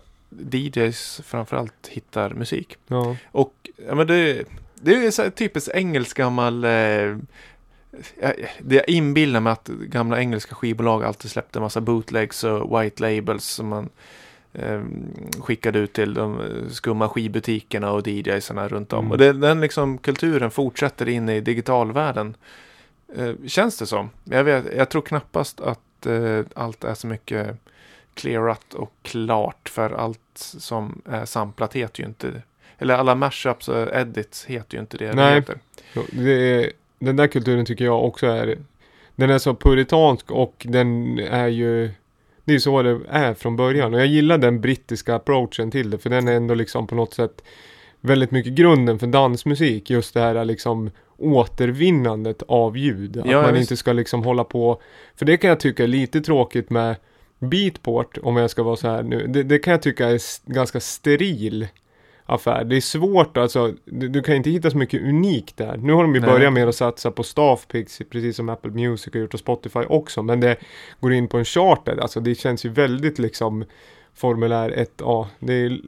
[0.52, 2.76] DJs framförallt hittar musik.
[2.86, 3.54] Ja, Och
[3.88, 7.18] ja, men det, det är så typiskt engelsk gammal eh, jag-
[8.60, 13.44] det jag inbillar mig att gamla engelska skivbolag alltid släppte massa bootlegs och white labels
[13.44, 13.88] som man
[14.52, 14.82] eh,
[15.40, 18.98] skickade ut till de skumma skivbutikerna och DJsarna runt om.
[18.98, 19.10] Mm.
[19.12, 22.36] Och det, den liksom kulturen fortsätter in i digitalvärlden.
[23.16, 24.10] Eh, känns det som.
[24.24, 27.56] Jag, vet, jag tror knappast att eh, allt är så mycket
[28.14, 32.42] clearat och klart för allt som är samplat heter ju inte
[32.78, 35.42] eller alla mashups och edits heter ju inte det Nej.
[36.10, 38.58] det är, den där kulturen tycker jag också är
[39.16, 41.90] Den är så puritansk och den är ju
[42.44, 45.98] Det är så det är från början och jag gillar den brittiska approachen till det
[45.98, 47.42] för den är ändå liksom på något sätt
[48.00, 50.90] Väldigt mycket grunden för dansmusik just det här liksom
[51.20, 53.16] återvinnandet av ljud.
[53.16, 53.70] Att Ja, man visst.
[53.70, 54.82] inte ska liksom hålla på
[55.16, 56.96] För det kan jag tycka är lite tråkigt med
[57.38, 59.26] Beatport om jag ska vara så här nu.
[59.26, 60.20] Det, det kan jag tycka är
[60.52, 61.68] ganska steril
[62.26, 62.64] affär.
[62.64, 65.76] Det är svårt alltså, du, du kan inte hitta så mycket unikt där.
[65.76, 66.30] Nu har de ju Nej.
[66.30, 70.22] börjat med att satsa på Staffpix, precis som Apple Music har gjort och Spotify också.
[70.22, 70.56] Men det
[71.00, 73.64] går in på en charter, alltså det känns ju väldigt liksom
[74.14, 75.26] formulär 1A.
[75.38, 75.80] Det är,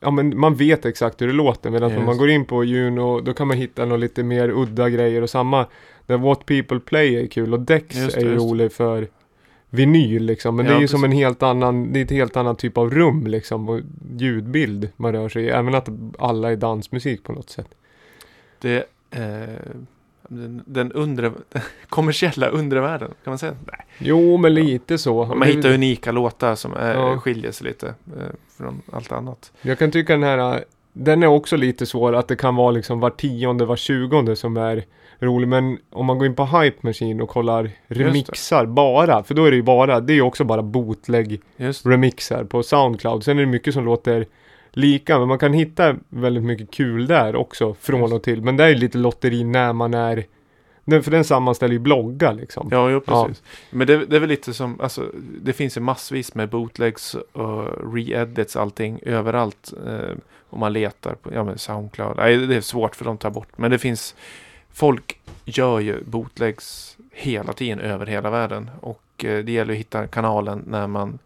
[0.00, 1.70] ja men man vet exakt hur det låter.
[1.70, 2.06] Medan om Yes.
[2.06, 5.30] man går in på Juno, då kan man hitta något lite mer udda grejer och
[5.30, 5.66] samma.
[6.06, 9.08] Där What People Play är kul och Dex Just är ju rolig för
[9.70, 10.56] vinyl liksom.
[10.56, 10.90] Men Ja, det är ju precis.
[11.00, 13.68] som en helt annan, det är ett helt annan typ av rum liksom.
[13.68, 13.80] Och
[14.18, 15.48] ljudbild man rör sig i.
[15.48, 15.88] Även att
[16.18, 17.68] alla är dansmusik på något sätt.
[18.60, 19.76] Det eh,
[20.28, 21.32] den, den undre,
[21.88, 23.52] kommersiella undre världen, kan man säga?
[23.72, 23.86] Nej.
[23.98, 25.24] Jo, men lite så.
[25.24, 27.18] Man hittar unika låtar som är, Ja.
[27.20, 28.22] skiljer sig lite eh,
[28.56, 29.52] från allt annat.
[29.62, 33.00] Jag kan tycka den här, den är också lite svår att det kan vara liksom
[33.00, 34.84] var tionde, var tjugonde som är
[35.18, 35.48] rolig.
[35.48, 39.50] Men om man går in på Hype Machine och kollar remixar bara, för då är
[39.50, 41.40] det ju bara, det är ju också bara bootleg
[41.84, 43.24] remixar på Soundcloud.
[43.24, 44.26] Sen är det mycket som låter
[44.76, 48.42] lika, men man kan hitta väldigt mycket kul där också från och till.
[48.42, 50.24] Men det är lite lotteri när man är,
[50.84, 52.68] den, för den sammanställer ju bloggar liksom.
[52.70, 53.24] Ja, jo, Ja.
[53.24, 53.42] precis.
[53.70, 55.10] Men det, det är väl lite som, alltså,
[55.42, 59.72] det finns ju massvis med bootlegs och re-edits allting överallt.
[59.86, 60.16] Eh,
[60.50, 62.16] om man letar på, ja men Soundcloud.
[62.16, 63.48] Nej, det är svårt för de tar bort.
[63.58, 64.14] Men det finns,
[64.72, 68.70] folk gör ju bootlegs hela tiden över hela världen.
[68.80, 71.18] Och eh, det gäller att hitta kanalen när man,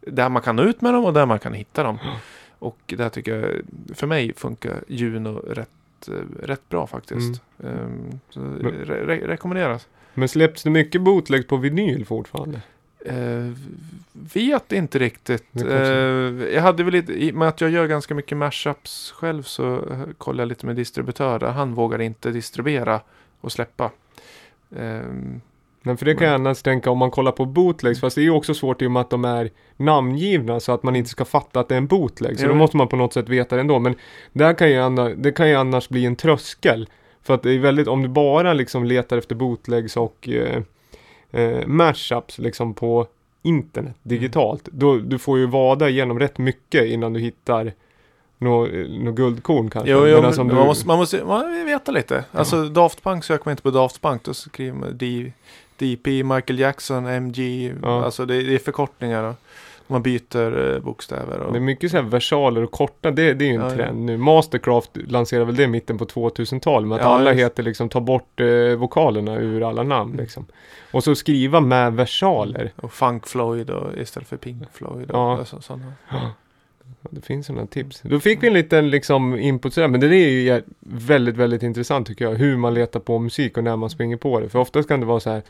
[0.00, 1.98] där man kan nå ut med dem och där man kan hitta dem.
[2.60, 3.60] Och där tycker jag,
[3.96, 6.14] för mig funkar Juno rätt, eh,
[6.46, 7.42] rätt bra faktiskt.
[7.64, 9.86] Ehm, så Men- re- re- rekommenderas.
[10.14, 12.60] Men släpps det mycket bootleg på vinyl fortfarande?
[13.04, 13.52] Eh,
[14.34, 15.44] vet inte riktigt.
[15.52, 19.42] Kanske- jag hade väl lite, i och med att jag gör ganska mycket mashups själv
[19.42, 19.84] så
[20.18, 21.50] kollar jag lite med distributörer.
[21.52, 23.00] Han vågar inte distribuera
[23.40, 23.90] och släppa.
[24.76, 25.40] Ehm,
[25.82, 28.22] Men för det kan jag annars tänka om man kollar på bootlegs, fast det är
[28.22, 31.24] ju också svårt i och med att de är namngivna så att man inte ska
[31.24, 32.38] fatta att det är en bootleg.
[32.38, 32.48] Så Jo.
[32.48, 33.78] då måste man på något sätt veta det ändå.
[33.78, 33.94] Men
[34.32, 36.88] där kan ju annars, det kan ju annars bli en tröskel.
[37.22, 40.62] För att det är väldigt, om du bara liksom letar efter bootlegs och eh,
[41.42, 43.06] eh, mashups liksom på
[43.42, 44.68] internet digitalt.
[44.72, 47.72] Då du får ju vada igenom rätt mycket innan du hittar
[48.38, 49.90] något nå guldkorn kanske.
[49.90, 52.24] jo, jo, men om man, du- måste, man måste man veta lite.
[52.32, 54.24] Alltså Daft Punk söker man inte på Daft Punk.
[54.24, 55.32] Då skriver man D,
[55.80, 57.72] DP, Michael Jackson, MG.
[57.82, 58.04] Ja.
[58.04, 59.24] Alltså det, det är förkortningar.
[59.24, 59.34] Och
[59.86, 61.38] man byter eh, bokstäver.
[61.38, 63.68] Och, Det är mycket så här versaler och korta, det, det är ju en Ja,
[63.70, 63.74] ja.
[63.76, 64.16] trend nu.
[64.16, 67.44] Mastercraft lanserade väl det i mitten på 2000-talet med att Ja, alla just.
[67.44, 70.22] heter liksom ta bort eh, vokalerna ur alla namn Mm.
[70.22, 70.46] liksom.
[70.92, 72.72] Och så skriva med versaler.
[72.76, 75.10] och Funk Floyd och, istället för Pink Floyd.
[75.10, 75.38] Och, Ja.
[75.38, 75.92] alltså, sådana.
[76.10, 76.30] Ja,
[77.10, 78.00] Det finns sådana tips.
[78.02, 82.06] Då fick vi en liten liksom input sådär, men det är ju väldigt, väldigt intressant
[82.06, 82.34] tycker jag.
[82.34, 84.48] Hur man letar på musik och när man springer på det.
[84.48, 85.42] För oftast kan det vara så här.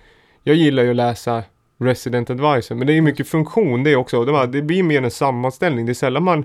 [0.43, 1.43] Jag gillar ju att läsa
[1.78, 4.24] Resident Advisor, men det är mycket funktion det också.
[4.24, 5.86] Det, var, det blir mer en sammanställning.
[5.86, 6.45] Det är sällan man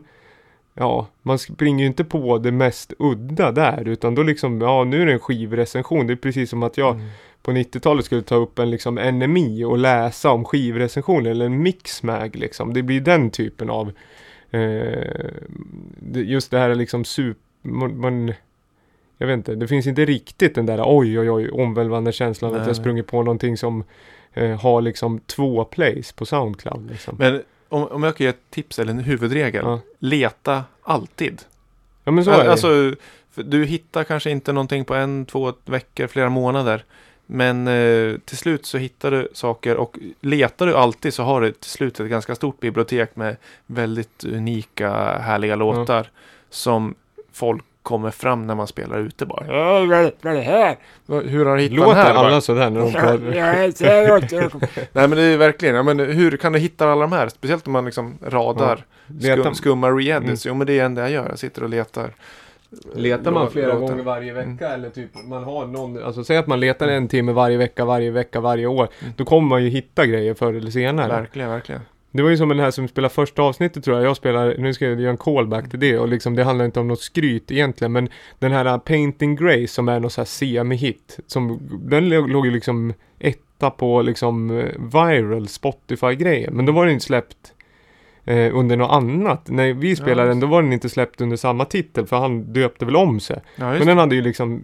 [0.78, 5.02] Ja, man springer ju inte på det mest udda där utan då liksom, ja nu
[5.02, 6.08] är det en skivrecension.
[6.08, 7.08] Det är precis som att jag Mm.
[7.42, 12.36] på 90-talet skulle ta upp en liksom NMI och läsa om skivrecensioner eller en mixmag
[12.36, 12.74] liksom.
[12.74, 13.92] Det blir den typen av
[14.52, 15.30] eh,
[16.14, 18.34] just det här liksom super, man, man
[19.18, 22.62] jag vet inte, det finns inte riktigt den där oj oj oj omvälvande känslan Nej,
[22.62, 23.84] att jag sprungit på någonting som
[24.34, 27.16] eh, har liksom två plays på Soundcloud liksom.
[27.20, 29.66] Men om, om jag kan ge ett tips eller en huvudregel.
[29.66, 29.80] Ja.
[30.00, 31.42] Leta alltid.
[32.04, 32.52] Ja men så är det.
[32.52, 32.96] alltså,
[33.32, 36.84] för du hittar kanske inte någonting på en, två veckor, flera månader.
[37.26, 41.52] Men eh, till slut så hittar du saker och letar du alltid så har du
[41.52, 46.10] till slut ett ganska stort bibliotek med väldigt unika, härliga låtar.
[46.50, 46.96] Som
[47.32, 49.46] folk kommer fram när man spelar ute bara.
[49.48, 50.76] "Ja, Vad vad är det här?
[51.08, 52.14] Hur har du hittat Låter den här?
[52.14, 53.18] alla Bara, sådär när de pratar?
[54.94, 57.28] Nej men det är verkligen, ja, men hur kan du hitta alla de här?
[57.30, 60.46] Speciellt om man liksom radar Letar- skum, skumma re-edits.
[60.46, 60.54] Mm.
[60.54, 62.10] Jo men det är det jag gör, jag sitter och letar.
[62.96, 63.80] Letar man flera låtar.
[63.88, 64.72] gånger varje vecka Mm.
[64.74, 68.12] eller typ man har någon, alltså säg att man letar en timme varje vecka, varje
[68.12, 68.88] vecka, varje år.
[69.02, 69.14] Mm.
[69.18, 71.08] Då kommer man ju hitta grejer förr eller senare.
[71.08, 71.82] Verkligen, verkligen.
[72.16, 74.06] Det var ju som den här som spelar första avsnittet tror jag.
[74.06, 76.80] Jag spelar, nu ska jag göra en callback till det och liksom det handlar inte
[76.80, 77.92] om något skryt egentligen.
[77.92, 78.10] Men
[78.40, 81.20] den här uh, Painting Grace som är någon så här semi-hit.
[81.28, 86.52] Som, den låg ju liksom etta på liksom eh, viral Spotify-grejer.
[86.52, 87.54] Men då var den inte släppt
[88.26, 89.50] eh, under något annat.
[89.50, 92.54] När vi spelade Ja, den då var den inte släppt under samma titel för han
[92.54, 93.42] döpte väl om sig.
[93.56, 94.64] Ja, Men den hade ju liksom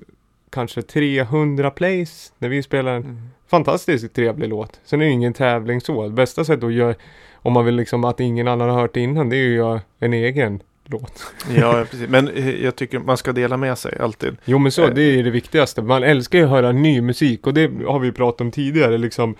[0.52, 3.04] kanske 300 plays när vi spelade den.
[3.04, 3.18] Mm.
[3.50, 4.80] Fantastiskt trevlig låt.
[4.86, 6.10] Sen är det ingen tävling så.
[6.10, 6.96] Bästa sättet att göra,
[7.36, 9.68] om man vill liksom att ingen annan har hört det innan, det är ju att
[9.68, 11.34] göra en egen låt.
[11.56, 12.10] Ja, precis.
[12.10, 14.38] Men eh, jag tycker man ska dela med sig alltid.
[14.46, 14.94] Jo men så, Eh.
[14.94, 15.82] det är det viktigaste.
[15.82, 19.36] Man älskar ju att höra ny musik och det har vi pratat om tidigare liksom.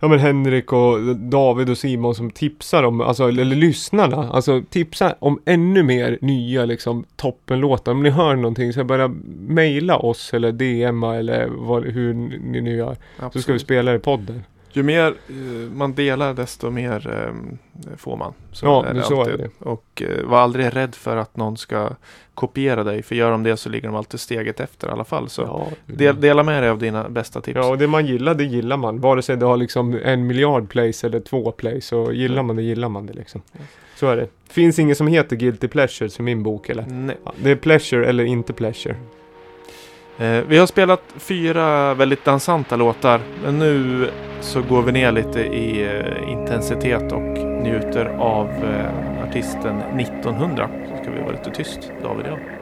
[0.00, 5.14] Ja men Henrik och David och Simon som tipsar om, alltså eller lyssnarna, alltså tipsar
[5.18, 7.92] om ännu mer nya liksom toppenlåtar.
[7.92, 9.08] Om ni hör någonting så bara
[9.48, 12.94] mejla oss eller DMa eller vad, hur ni nu gör.
[12.94, 13.60] Så ska vi Absolut.
[13.60, 14.42] spela det i podden.
[14.76, 15.34] Ju mer eh,
[15.74, 18.32] man delar desto mer eh, får man.
[18.52, 19.48] Så Ja, det- så är det.
[19.58, 21.90] Och eh, var aldrig rädd för att någon ska
[22.34, 23.02] kopiera dig.
[23.02, 25.28] För gör de det så ligger de alltid steget efter i alla fall.
[25.28, 27.56] Så Ja, del, dela med dig av dina bästa tips.
[27.56, 29.00] Ja, och det man gillar, det gillar man.
[29.00, 32.62] Vare sig det har liksom en miljard plays eller två plays, så gillar man det,
[32.62, 33.42] gillar man det liksom.
[33.96, 34.28] Så är det.
[34.48, 36.86] Finns ingen som heter Guilty Pleasures i min bok eller?
[36.86, 37.16] Nej.
[37.24, 38.96] Ja, Det är pleasure eller inte pleasure.
[40.18, 43.20] Eh, vi har spelat fyra väldigt dansanta låtar.
[43.44, 44.08] Men nu
[44.40, 50.68] så går vi ner lite i eh, intensitet och njuter av eh, artisten 1900.
[50.90, 52.55] Så ska vi vara lite tyst, David och jag.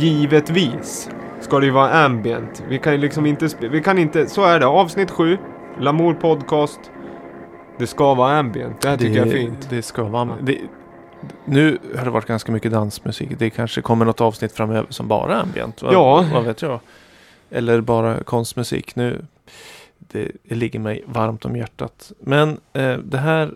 [0.00, 2.62] Givetvis ska det ju vara ambient.
[2.68, 4.66] Vi kan ju liksom inte, vi kan inte, så är det.
[4.66, 5.38] Avsnitt 7,
[5.78, 6.80] Lamour podcast.
[7.78, 8.80] Det ska vara ambient.
[8.80, 9.66] Det här tycker jag är fint.
[9.70, 10.28] Det ska vara.
[10.42, 10.58] Det,
[11.44, 13.30] nu har det varit ganska mycket dansmusik.
[13.38, 15.82] Det kanske kommer något avsnitt framöver som bara är ambient.
[15.82, 16.24] Vad, Ja.
[16.32, 16.80] vad vet jag.
[17.50, 18.96] Eller bara konstmusik.
[18.96, 19.24] Nu,
[19.98, 22.12] det, det ligger mig varmt om hjärtat.
[22.20, 23.54] Men eh, det här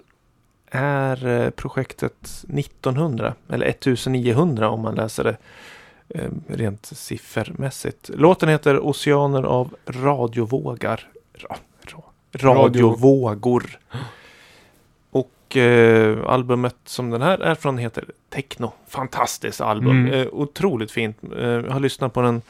[0.71, 3.35] är eh, projektet 1900.
[3.49, 5.37] Eller 1900 om man läser det
[6.47, 8.11] rent siffermässigt.
[8.15, 11.09] Låten heter Oceaner av radiovågar.
[11.35, 12.03] Ra, ra,
[12.33, 13.79] radiovågor.
[15.11, 18.73] Och eh, albumet som den här är från heter Techno.
[18.89, 20.07] Fantastiskt album.
[20.07, 20.13] Mm.
[20.13, 21.19] Eh, otroligt fint.
[21.37, 22.43] Eh, jag har lyssnat på den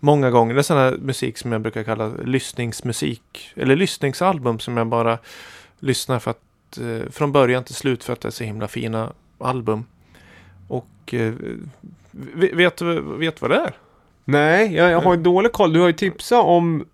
[0.00, 0.54] många gånger.
[0.54, 3.52] Det är sån här musik som jag brukar kalla lyssningsmusik.
[3.54, 5.18] Eller lyssningsalbum som jag bara
[5.78, 9.12] lyssnar för att eh, från början till slut för att det är så himla fina
[9.38, 9.84] album.
[10.68, 11.34] Och eh,
[12.52, 13.76] vet du vet vad det är?
[14.24, 15.72] Nej, jag, jag har ju dålig koll.
[15.72, 16.84] Du har ju tipsat om...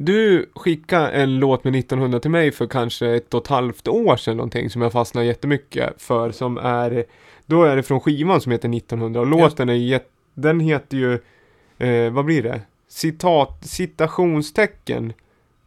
[0.00, 4.16] Du skickade en låt med 1900 till mig för kanske ett och ett halvt år
[4.16, 7.04] sedan någonting som jag fastnade jättemycket för som är...
[7.46, 10.08] Då är det från skivan som heter 1900 och låten är jätte...
[10.34, 11.18] Den heter ju...
[11.78, 12.60] Eh, vad blir det?
[12.88, 15.12] Citat, citationstecken.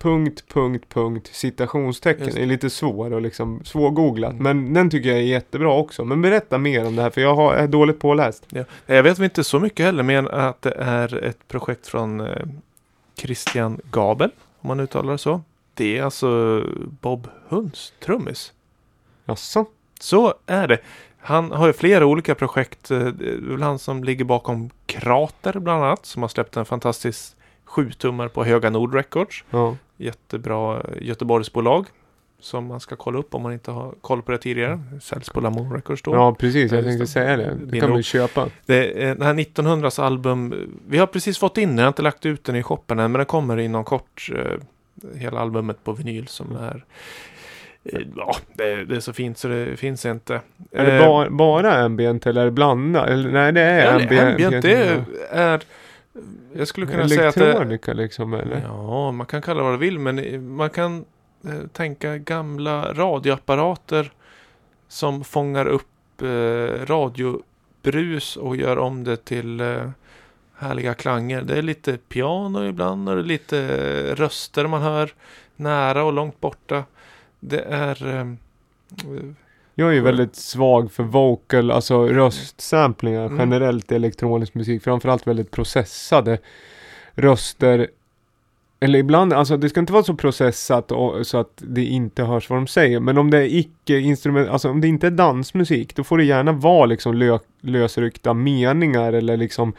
[0.02, 2.26] Punkt, punkt, punkt, citationstecken.
[2.26, 4.36] Just Det är lite svår och liksom svårgooglat.
[4.36, 6.06] Men den tycker jag är jättebra också.
[6.06, 8.45] Men berätta mer om det här för jag har, är dåligt påläst.
[8.49, 8.64] Ja.
[8.86, 12.45] Jag vet inte så mycket heller, men att det är ett projekt från eh,
[13.18, 15.41] Christian Gabel, om man uttalar det så.
[15.74, 16.62] Det är alltså
[17.02, 18.54] Bob Hunds trummis.
[19.26, 19.66] Jaså?
[19.99, 20.78] Så är det.
[21.20, 22.91] Han har ju flera olika projekt.
[22.91, 27.36] Eh, Det är han som ligger bakom Krater bland annat, som har släppt en fantastisk
[27.66, 29.43] sjutummar på Höga Nord Records.
[29.49, 29.76] Ja.
[30.06, 31.86] Jättebra eh, Göteborgsbolag.
[32.39, 34.82] Som man ska kolla upp om man inte har koll på det tidigare.
[35.02, 36.14] Säljs på Lamour Records då.
[36.16, 36.72] Ja, precis.
[36.72, 37.58] Ja, Jag tänkte säga det.
[37.66, 38.47] Det kan vi köpa.
[38.66, 40.54] Det, är- den här 1900s album,
[40.88, 43.12] vi har precis fått in den, jag har inte lagt ut den i shoppen än,
[43.12, 44.30] men den kommer inom kort.
[44.36, 46.84] Eh, hela albumet på vinyl som är
[47.84, 50.41] eh, Ja, det, det är så fint så det finns inte.
[50.72, 53.10] Är det Eh, ba bara ambient eller är det blandat?
[53.10, 54.30] Eller nej, det är eller ambient.
[54.43, 55.62] ambient, det är, är
[56.53, 58.62] Jag skulle kunna säga att det, liksom eller?
[58.62, 61.05] Ja, man kan kalla det vad du vill, men man kan
[61.45, 64.12] eh, tänka gamla radioapparater
[64.88, 69.89] som fångar upp eh, radiobrus och gör om det till eh,
[70.55, 71.41] härliga klanger.
[71.41, 75.14] Det är lite piano ibland och det är lite eh, röster man hör
[75.55, 76.84] nära och långt borta.
[77.39, 78.38] Det är...
[79.76, 83.39] Jag är ju väldigt svag för vocal, alltså röstsamplingar Mm.
[83.39, 84.84] generellt i elektronisk musik.
[84.84, 86.38] Framförallt väldigt processade
[87.13, 87.88] röster.
[88.80, 92.49] Eller ibland, alltså det ska inte vara så processat och, så att det inte hörs
[92.49, 92.99] vad de säger.
[92.99, 96.51] Men om det är icke-instrument, alltså om det inte är dansmusik, då får det gärna
[96.51, 99.74] vara liksom lö, lösryckta meningar eller liksom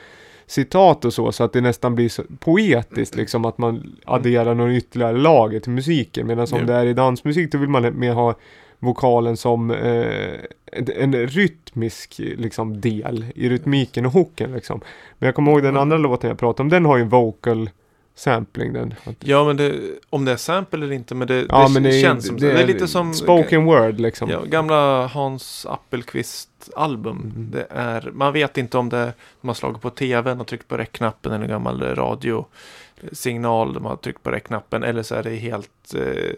[0.47, 4.71] citat och så, så att det nästan blir så poetiskt liksom att man adderar någon
[4.71, 6.27] ytterligare lager till musiken.
[6.27, 6.67] Medan om Ja.
[6.67, 8.35] det är i dansmusik, då vill man mer ha
[8.83, 10.41] vokalen som eh,
[10.73, 14.81] en, rytmisk liksom, del i rytmiken och hooken liksom.
[15.19, 17.71] Men jag kommer ihåg den andra låten jag pratade om, den har ju en vocal
[18.15, 18.95] sampling den.
[19.21, 19.75] ja, men det,
[20.11, 22.53] om det är sample eller inte, men det, Ja det, men det, känns som det,
[22.53, 24.31] är lite som spoken word liksom.
[24.31, 27.33] Ja, gamla Hans Appelqvist album.
[27.35, 27.51] Mm.
[27.51, 30.77] Det är, man vet inte om det de har slagit på tvn och tryckt på
[30.77, 35.95] räckknappen eller en gammal radiosignal de har tryckt på räckknappen eller så är det helt
[35.95, 36.33] eh,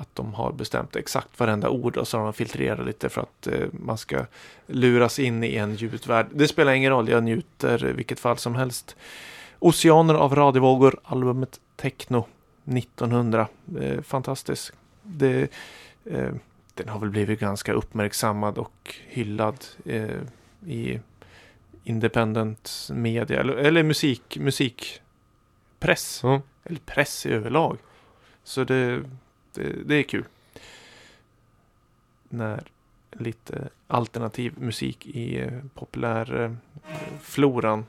[0.00, 3.46] att de har bestämt exakt varenda ord och så har de filtrerat lite för att
[3.46, 4.26] eh, man ska
[4.66, 6.26] luras in i en ljudvärld.
[6.34, 8.96] Det spelar ingen roll, jag njuter vilket fall som helst.
[9.58, 12.26] Oceaner av radiovågor, albumet Techno
[12.64, 13.48] 1900.
[13.80, 14.72] Eh, fantastiskt.
[15.02, 15.48] Det,
[16.04, 16.32] eh,
[16.74, 20.20] den har väl blivit ganska uppmärksammad och hyllad eh,
[20.66, 21.00] i
[21.84, 26.20] independent media eller, eller musik, musikpress.
[26.22, 26.42] Ja.
[26.64, 27.78] Eller press i överlag.
[28.44, 29.02] Så det,
[29.54, 30.24] det, det är kul.
[32.28, 32.62] När
[33.12, 37.86] lite alternativ musik i eh, populärfloran.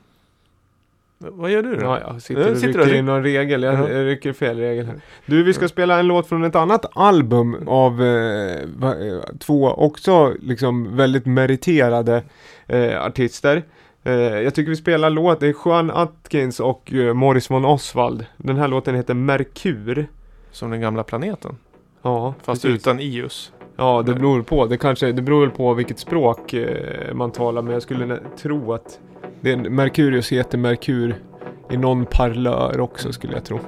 [1.18, 1.82] Vad gör du då?
[1.84, 3.62] Ja, jag sitter och sitter rycker in någon regel.
[3.62, 3.90] Jag, Ja.
[3.90, 5.00] jag rycker fel regel här.
[5.26, 9.68] Du, vi ska spela en låt från ett annat album av eh, va, eh, två
[9.68, 12.22] också liksom väldigt meriterade
[12.66, 13.62] eh, artister.
[14.04, 18.26] Eh, jag tycker vi spelar låt, det är Juan Atkins och eh, Morris von Oswald.
[18.36, 20.06] Den här låten heter Merkur.
[20.52, 21.56] Som den gamla planeten.
[22.02, 22.80] Ja, Fast precis.
[22.80, 23.52] utan ius.
[23.76, 24.66] Ja, det beror på.
[24.66, 28.98] Det kanske, det beror på vilket språk eh, man talar, men jag skulle tro att
[29.40, 31.14] det är Merkurius heter Merkur
[31.70, 33.58] i någon parlör också skulle jag tro.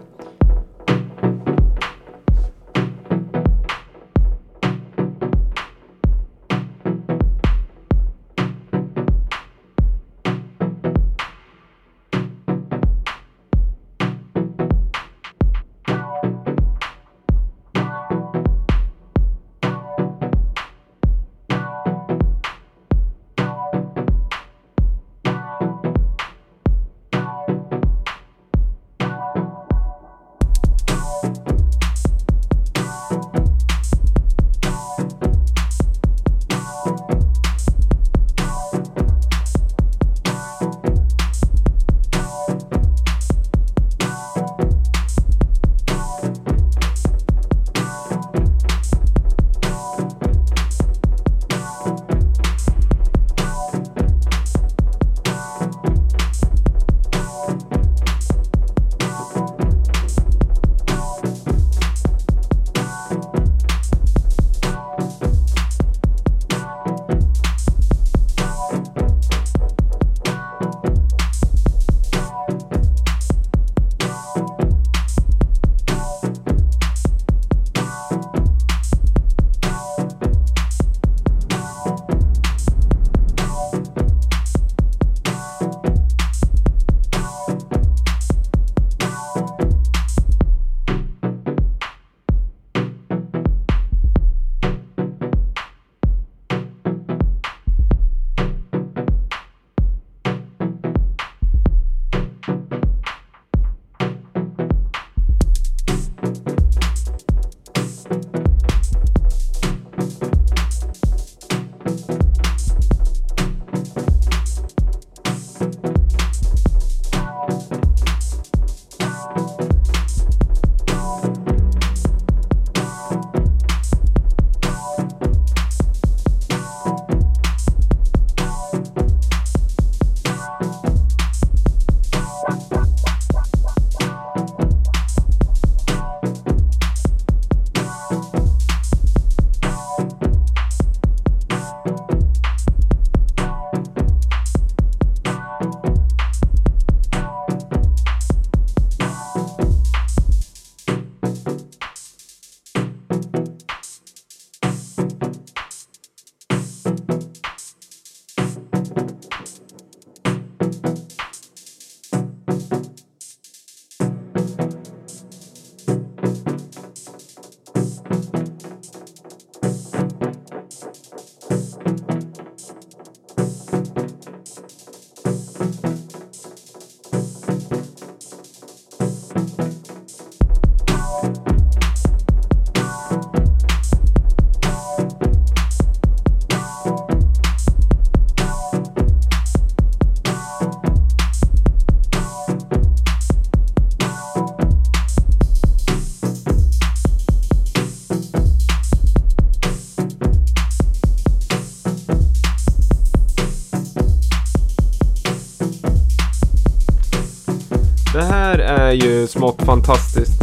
[208.95, 210.43] Ju smått fantastiskt.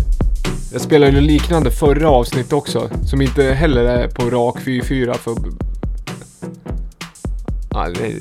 [0.71, 5.35] Jag spelade ju liknande förra avsnitt också, som inte heller är på rak 4-4 för...
[7.71, 8.15] Ja, det är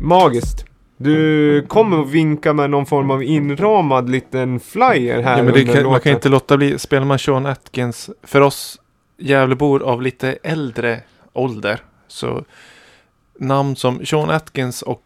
[0.00, 0.64] magiskt.
[0.96, 5.64] Du kommer att vinka med någon form av inramad liten flyer här Ja, men det
[5.64, 6.78] kan, man kan inte låta bli.
[6.78, 8.80] Spelar man Sean Atkins, för oss
[9.18, 11.00] Gävlebor av lite äldre
[11.32, 12.44] ålder, så
[13.38, 15.02] namn som Sean Atkins och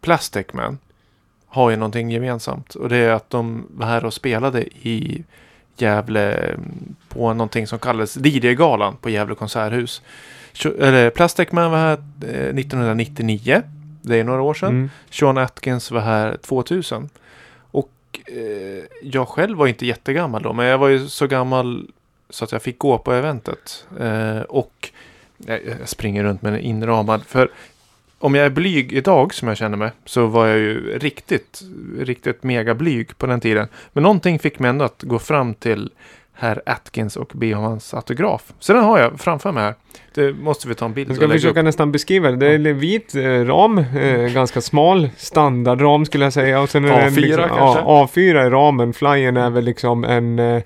[0.00, 0.78] Plastic Man
[1.56, 2.74] har ju någonting gemensamt.
[2.74, 5.24] Och det är att de var här och spelade i
[5.76, 10.02] Gävle mm, på någonting som kallades DJ-galan på Gävle konserthus.
[11.14, 13.62] Plastic Man var här eh, 1999.
[14.02, 14.68] Det är några år sedan.
[14.68, 14.90] Mm.
[15.10, 17.08] Sean Atkins var här 2000.
[17.70, 17.92] Och
[18.26, 21.90] eh, jag själv var inte jättegammal då, men jag var ju så gammal
[22.30, 23.86] så att jag fick gå på eventet.
[24.00, 24.90] Eh, och
[25.36, 27.22] jag, jag springer runt med en inramad.
[27.26, 27.50] För
[28.26, 31.60] om jag är blyg idag som jag känner mig så var jag ju riktigt,
[32.00, 33.68] riktigt mega blyg på den tiden.
[33.92, 35.90] Men någonting fick mig ändå att gå fram till
[36.34, 38.52] herr Atkins och be om hans autograf.
[38.58, 39.74] Så den har jag framför mig här.
[40.14, 41.64] Det måste vi ta en bild Jag ska försöka upp.
[41.64, 42.36] nästan beskriva det.
[42.36, 46.60] Det är en vit eh, ram, eh, ganska smal, standardram skulle jag säga.
[46.60, 47.80] Och sen är det en, A4 liksom, kanske?
[47.80, 48.92] Ja, A4 i ramen.
[48.92, 50.62] Flyern är väl liksom en, eh,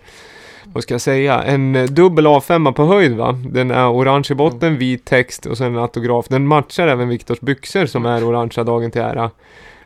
[0.72, 3.38] vad ska jag säga, en eh, dubbel A5 på höjd va?
[3.46, 6.28] Den är orange i botten, vit text och sen en autograf.
[6.28, 9.30] Den matchar även Viktors byxor som är orangea dagen till ära.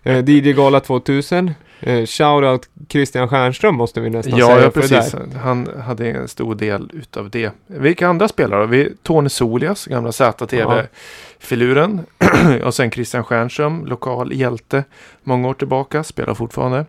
[0.03, 1.51] Eh, DJ Gala 2000.
[1.81, 4.63] Eh, shoutout Christian Stjernström måste vi nästan Ja, säga.
[4.63, 5.15] ja, precis.
[5.43, 7.51] Han hade en stor del utav det.
[7.67, 8.67] Vilka andra spelare?
[8.67, 12.01] Vi, Tony Solias, gamla ZTV-filuren.
[12.65, 14.85] och sen Christian Stjernström, lokal hjälte.
[15.23, 16.87] Många år tillbaka, spelar fortfarande.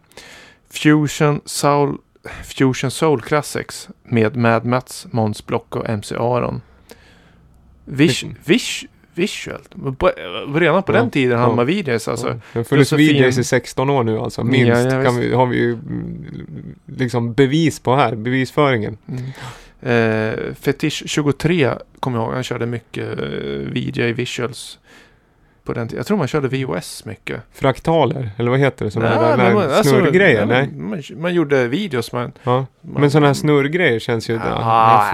[0.70, 1.98] Fusion Soul,
[2.43, 6.61] Fusion Soul Classics med Mad Mats, Måns Block och MC Aron.
[7.86, 9.69] Vis, vis, visuellt.
[9.97, 10.11] På,
[10.55, 11.43] redan på Ja, den tiden ja.
[11.43, 12.28] hade man videos alltså.
[12.28, 14.43] Ja, det har funnits videos i 16 år nu alltså.
[14.43, 18.15] Minst Ja, kan vi, har vi ju mm, liksom bevis på här.
[18.15, 18.97] Bevisföringen.
[19.07, 19.23] Mm.
[19.82, 22.34] Eh, Fetish 23 kommer jag ihåg.
[22.34, 23.26] Han körde mycket eh,
[23.71, 24.80] VJ visuals.
[25.66, 25.99] På den tiden.
[25.99, 27.41] Jag tror man körde VOS mycket.
[27.53, 28.91] Fraktaler, eller vad heter det?
[28.91, 30.39] Sådana Nej, där man- alltså, snurrgrejer?
[30.39, 30.70] ja, nej?
[30.78, 32.11] Man, man gjorde videos.
[32.11, 32.66] Man, Ja.
[32.82, 34.39] man, Men sådana här snurrgrejer känns ju...
[34.43, 35.13] Ah,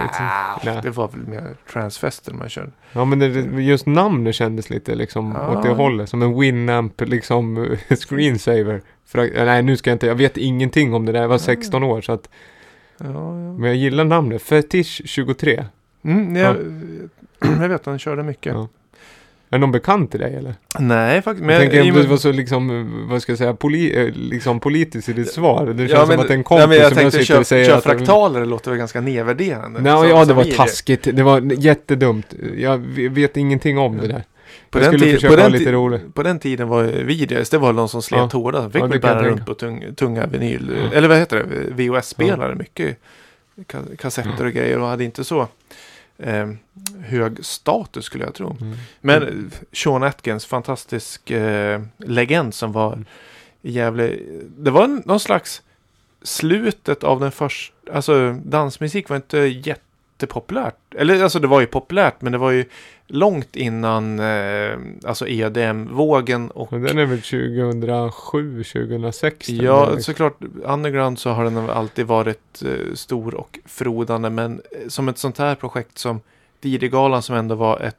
[0.83, 2.71] det var väl mer transfester man körde.
[2.93, 3.27] Ja men det,
[3.63, 5.57] just namnet kändes lite liksom Ja.
[5.57, 6.09] åt det hållet.
[6.09, 7.75] Som en Winamp liksom
[8.07, 8.81] screensaver.
[9.13, 11.21] Fra- eh, nej nu ska jag inte, jag vet ingenting om det där.
[11.21, 12.29] Jag var 16 år så att.
[12.97, 13.31] Ja, ja.
[13.33, 14.41] Men jag gillar namnet.
[14.41, 15.65] Fetish 23.
[16.03, 16.55] Mm, jag,
[17.61, 18.53] jag vet han körde mycket.
[18.53, 18.67] Ja.
[19.53, 20.55] Är någon bekant till dig eller?
[20.79, 21.39] Nej, faktiskt.
[21.41, 23.99] jag Men tänker och om med- du var så liksom, vad ska jag säga, poli,
[24.07, 25.65] eh, liksom politisk i ditt svar.
[25.65, 27.47] Det känns Ja, som men- att en nej, kompis men jag som jag sitter och
[27.47, 27.83] säger kör att...
[27.83, 29.81] fraktaler, det låter väl ganska nedvärderande.
[29.81, 31.07] Nej, Som- ja det som var taskigt.
[31.15, 32.33] Det var jättedumt.
[32.57, 32.77] Jag
[33.09, 34.23] vet ingenting om det där.
[34.69, 37.73] På jag den, försöka på, den lite ti- på den tiden var videos, det var
[37.73, 38.39] de som slet Ja.
[38.39, 38.73] hårdast.
[38.73, 42.97] Fick Ja, bära jag runt på tung, tunga vinyl, eller vad heter det, VHS-spelare, mycket
[43.67, 45.47] ka- kassetter och grejer och hade inte så
[46.21, 46.49] eh,
[47.03, 48.57] hög status skulle jag tro.
[48.61, 48.77] Mm.
[49.01, 49.51] Men mm.
[49.73, 53.05] Sean Atkins, fantastisk eh, legend som var Mm.
[53.61, 54.17] i Gävle.
[54.57, 55.61] Det var en- någon slags
[56.21, 59.37] slutet av den första, alltså dansmusik var inte
[60.21, 60.75] jättepopulärt.
[60.95, 62.65] Eller alltså det var ju populärt men det var ju
[63.07, 69.47] långt innan eh, alltså EDM-vågen och den är väl 2007, 2006?
[69.47, 70.37] den Ja, såklart.
[70.63, 74.29] Underground så har den alltid varit eh, stor och frodande.
[74.29, 76.21] Men eh, som ett sånt här projekt som
[76.61, 77.95] DJ-galan som ändå var ett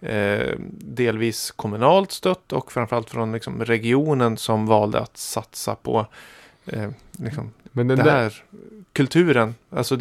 [0.00, 6.06] eh, delvis kommunalt stött och framförallt från liksom, regionen som valde att satsa på
[6.66, 8.44] eh, liksom, Men den det där, här
[8.92, 9.96] kulturen, alltså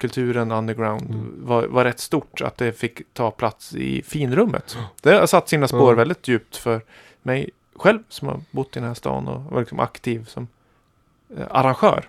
[0.00, 1.34] DJ-kulturen underground Mm.
[1.46, 4.78] var, var rätt stort att det fick ta plats i finrummet.
[5.02, 5.94] Det har satt sina spår Ja.
[5.94, 6.80] väldigt djupt för
[7.22, 10.48] mig själv som har bott i den här stan och var liksom aktiv som
[11.38, 12.04] eh, arrangör.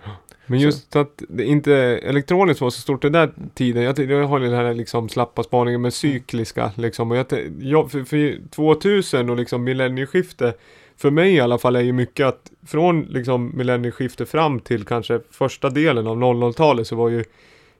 [0.46, 3.82] men just att det inte elektroniskt var så stort den där tiden.
[3.82, 7.10] Jag, jag har den här liksom slappa spaningen med cykliska liksom.
[7.10, 7.26] Och jag,
[7.60, 10.54] jag, för, för 2000 och liksom millennieskifte
[10.96, 15.20] för mig i alla fall är ju mycket att från liksom millennieskifte fram till kanske
[15.30, 17.24] första delen av 00-talet så var ju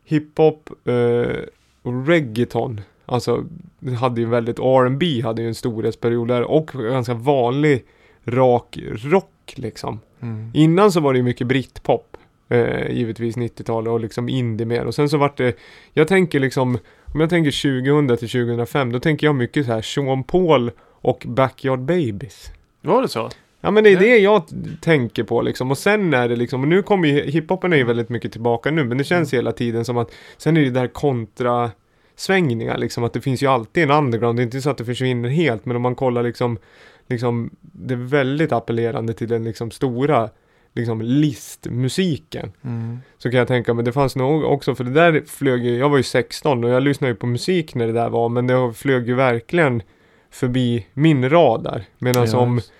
[0.04, 1.36] hiphop eh,
[1.82, 3.44] och reggaeton Alltså,
[3.78, 7.84] det hade ju väldigt, R&B hade ju en storhetsperiod där och ganska vanlig
[8.24, 10.00] rak rock liksom.
[10.20, 10.50] Mm.
[10.54, 12.16] Innan så var det ju mycket britpop.
[12.48, 14.84] Eh, givetvis 90-talet och liksom indie mer.
[14.84, 15.56] Och sen så vart det,
[15.92, 16.78] jag tänker liksom,
[17.14, 21.24] om jag tänker 2000 till 2005, då tänker jag mycket så här Sean Paul och
[21.26, 22.52] Backyard Babies.
[22.80, 23.30] Var det så?
[23.64, 24.42] Ja men det är det jag
[24.80, 25.70] tänker på liksom.
[25.70, 28.70] Och sen är det liksom, och nu kommer ju, hiphopen är ju väldigt mycket tillbaka
[28.70, 31.70] nu, men det känns hela tiden som att, sen är det där kontra
[32.16, 34.84] svängningar liksom, att det finns ju alltid en underground, det är inte så att det
[34.84, 36.58] försvinner helt, men om man kollar liksom,
[37.06, 40.30] liksom, det är väldigt appellerande till den liksom stora
[40.74, 42.52] liksom listmusiken.
[42.64, 42.98] Mm.
[43.18, 45.88] Så kan jag tänka mig, det fanns nog också, för det där flög ju, jag
[45.88, 48.72] var ju 16 och jag lyssnade ju på musik när det där var, men det
[48.72, 49.82] flög ju verkligen
[50.30, 51.84] förbi min radar.
[51.98, 52.72] Medan Ja, om just-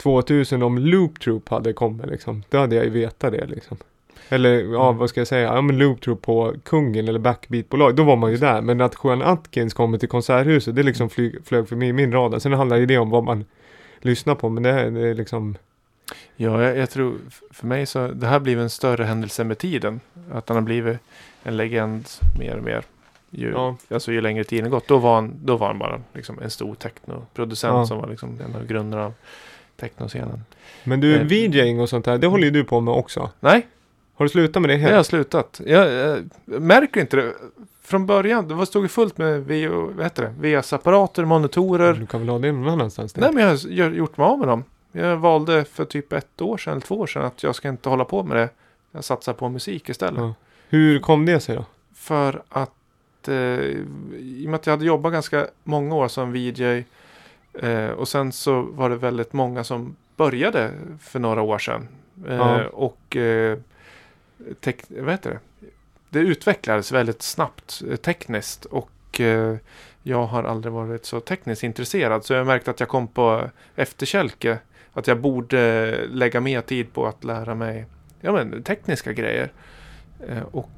[0.00, 3.76] 2000 om Loop Troop hade kommit liksom, då hade jag ju vetat det liksom.
[4.28, 4.98] Eller ja, Mm.
[4.98, 8.30] vad ska jag säga, ja men Loop Troop på Kungen eller Backbeat-bolag, då var man
[8.30, 8.60] ju där.
[8.60, 12.38] Men att Johan Atkins kommer till Konserthuset, det liksom flyg, flög förbi min radar.
[12.38, 13.44] Sen handlar ju det om vad man
[14.00, 15.56] lyssnar på, men det, är- det är liksom,
[16.36, 17.14] Ja, jag, jag tror
[17.50, 20.00] för mig så det här blivit en större händelse med tiden.
[20.32, 20.98] Att han har blivit
[21.42, 22.04] en legend
[22.38, 22.82] mer och mer.
[23.30, 23.76] Ju, ja.
[23.90, 24.88] alltså, ju längre tiden gått.
[24.88, 27.86] Då var han, då var han bara liksom, en stor technoproducent Ja.
[27.86, 29.12] som var liksom, en av grundarna av
[29.80, 30.44] technoscenen.
[30.84, 31.22] Men du, Eh.
[31.22, 33.30] VJing och sånt där, det håller ju du på med också.
[33.40, 33.66] Nej,
[34.14, 34.90] Har du slutat med det helt?
[34.90, 35.60] har jag slutat.
[35.66, 37.32] Jag, eh, märker inte det.
[37.82, 39.40] Från början, det var stod ju fullt med?
[40.40, 41.94] VS-apparater, monitorer.
[41.94, 43.16] Du kan väl ha det någon annanstans?
[43.16, 44.64] Nej, men jag har gjort mig av med dem.
[44.92, 47.88] Jag valde för typ ett år sedan, eller två år sedan, att jag ska inte
[47.88, 48.48] hålla på med det.
[48.92, 50.20] Jag satsar på musik istället.
[50.20, 50.34] Ja.
[50.68, 51.64] Hur kom det sig då?
[51.94, 56.84] För att eh, i och med att jag hade jobbat ganska många år som VJ
[57.54, 60.70] eh, och sen så var det väldigt många som började
[61.00, 61.88] för några år sedan.
[62.28, 62.66] Eh, Ja.
[62.66, 63.58] Och eh,
[64.60, 65.38] tek- vad heter det?
[66.12, 69.56] det utvecklades väldigt snabbt eh, tekniskt och eh,
[70.02, 74.58] jag har aldrig varit så tekniskt intresserad så jag märkte att jag kom på efterkälke
[74.92, 77.86] att jag borde lägga mer tid på att lära mig
[78.20, 79.52] ja, men, tekniska grejer.
[80.28, 80.70] Eh, och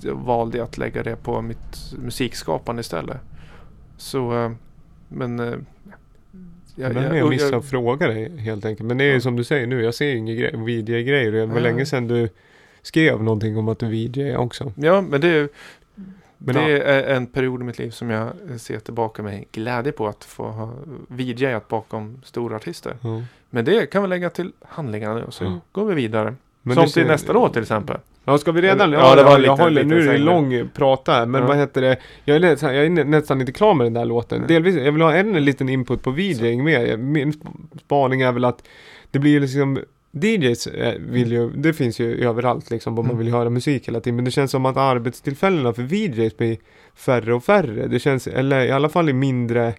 [0.00, 3.16] jag valde att lägga det på mitt musikskapande istället.
[3.96, 4.54] Så,
[5.14, 5.40] men...
[5.40, 5.54] Eh,
[6.74, 8.86] Jag, jag, jag missade att fråga dig helt enkelt.
[8.88, 9.20] Men det är Ja.
[9.20, 11.32] som du säger nu, jag ser ju inga gre- VJ-grejer.
[11.32, 11.60] Det var Ja.
[11.62, 12.28] länge sedan du
[12.82, 14.72] skrev någonting om att du VJ också.
[14.76, 15.48] Ja, men det,
[16.38, 19.92] Men det ja, är en period i mitt liv som jag ser tillbaka med glädje
[19.92, 20.72] på att få ha
[21.08, 22.96] VJat bakom stora artister.
[23.02, 23.22] ja.
[23.50, 25.60] Men det kan vi lägga till handlingarna nu och så Ja.
[25.72, 26.34] går vi vidare.
[26.62, 27.96] Men som till nästa låt till exempel.
[28.24, 28.92] Ja, ska vi redan?
[28.92, 31.12] Ja, Ja, det var ja, lite- jag håller, lite nu är det en lång prata
[31.12, 31.46] här, men Ja.
[31.46, 31.96] vad heter det?
[32.24, 34.38] Jag är, nästan, jag är nä- nästan inte klar med den där låten.
[34.38, 34.48] Nej.
[34.48, 36.98] Delvis, jag vill ha en liten input på VJing med.
[36.98, 37.32] Min
[37.84, 38.64] spaning är väl att
[39.10, 39.78] det blir liksom
[40.12, 43.24] DJs eh, vill ju, det finns ju överallt liksom, om man Mm.
[43.24, 44.16] vill höra musik hela tiden.
[44.16, 46.56] Men det känns som att arbetstillfällena för VJs blir
[46.96, 47.86] färre och färre.
[47.86, 49.74] Det känns, eller i alla fall i mindre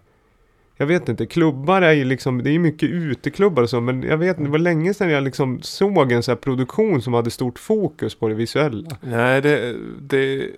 [0.78, 4.04] jag vet inte, klubbar är ju liksom, det är ju mycket uteklubbar och så, men
[4.04, 7.14] jag vet inte, det var länge sedan jag liksom såg en sån här produktion som
[7.14, 8.98] hade stort fokus på det visuella.
[9.02, 10.50] Nej, det, det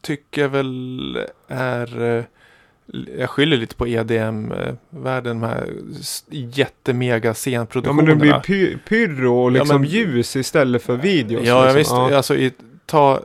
[0.00, 2.16] tycker jag väl är...
[2.18, 2.24] eh,
[3.18, 5.68] Jag skyller lite på EDM-världen, de här
[6.30, 8.08] jättemega Ja men scenproduktionerna.
[8.14, 11.42] det blir py- pyro och Ja, liksom men- ljus istället för videos.
[11.46, 11.76] Ja, liksom.
[11.78, 11.90] visst.
[11.90, 12.16] Ja.
[12.16, 12.52] Alltså, i,
[12.86, 13.20] ta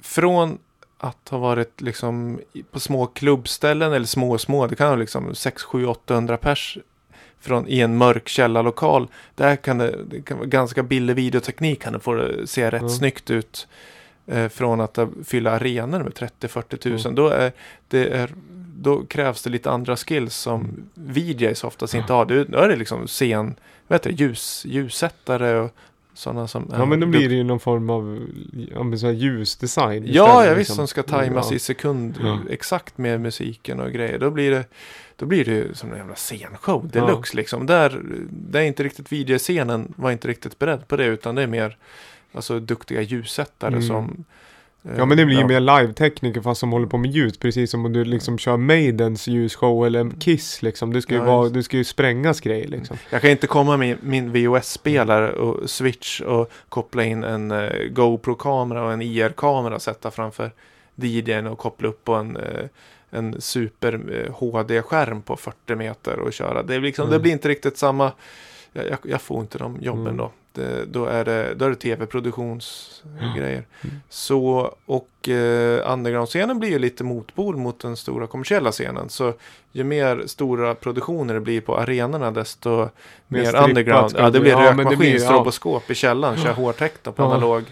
[0.00, 0.58] från
[1.02, 2.40] att ha varit liksom
[2.70, 4.66] på små klubbställen eller små små.
[4.66, 6.78] Det kan vara liksom 6, 7, 800 pers
[7.40, 9.08] från, i en mörk källarlokal.
[9.34, 12.82] Där kan det, det kan vara ganska billig videoteknik kan det få det se rätt
[12.82, 12.88] Ja.
[12.88, 13.68] snyggt ut.
[14.26, 17.12] Eh, från att fylla arenor med 30-40 tusen.
[17.12, 17.14] Mm.
[17.14, 17.52] Då, är,
[17.88, 18.30] det är,
[18.76, 20.84] då krävs det lite andra skills som Mm.
[20.94, 22.24] VJs oftast inte har.
[22.26, 23.54] Det- Då är det liksom scen,
[23.88, 25.70] heter det, ljus, ljussättare och
[26.14, 28.26] sådana som ja men då blir det ju någon form av
[28.74, 30.04] ja, men så här ljusdesign.
[30.06, 30.76] Ja, ja visst, liksom.
[30.76, 31.56] som ska tajmas ja.
[31.56, 32.38] i sekund Ja.
[32.50, 34.18] exakt med musiken och grejer.
[34.18, 34.64] Då blir det,
[35.16, 37.00] då blir det som en jävla scenshow Ja.
[37.06, 37.66] deluxe liksom.
[37.66, 38.00] Där,
[38.30, 41.76] där är inte riktigt videoscenen var inte riktigt beredd på det utan det är mer
[42.32, 43.82] alltså duktiga ljussättare Mm.
[43.82, 44.24] som
[44.82, 45.46] Ja men det blir ju ja.
[45.48, 49.28] mer live-tekniker fast som håller på med ljus precis som om du liksom kör Maidens
[49.28, 50.92] ljusshow eller Kiss liksom.
[50.92, 52.96] Det ska ju Ja, vara, det ska ju sprängas grejer liksom.
[53.10, 58.84] Jag kan inte komma med min VHS-spelare och switch och koppla in en eh, GoPro-kamera
[58.84, 60.50] och en IR-kamera och sätta framför
[60.94, 62.64] DJn och koppla upp på en, eh,
[63.10, 66.62] en super eh, HD-skärm på 40 meter och köra.
[66.62, 67.12] Det, liksom, Mm.
[67.12, 68.12] det blir inte riktigt samma.
[68.72, 70.16] Jag, jag, jag får inte de jobben Mm.
[70.16, 70.30] då.
[70.54, 73.66] Det, då är det, då är det tv-produktionsgrejer.
[73.84, 73.96] Mm.
[74.08, 79.08] Så, och eh, underground-scenen blir ju lite motpol mot den stora kommersiella scenen.
[79.08, 79.32] Så
[79.72, 82.88] ju mer stora produktioner det blir på arenorna desto Mer
[83.28, 84.14] mer underground.
[84.18, 84.40] Ja, det det bli.
[84.40, 85.18] blir Ja, rökmaskin, blir- ja.
[85.18, 87.26] stroboskop i källaren, kör hårtäckta på Ja.
[87.26, 87.62] analog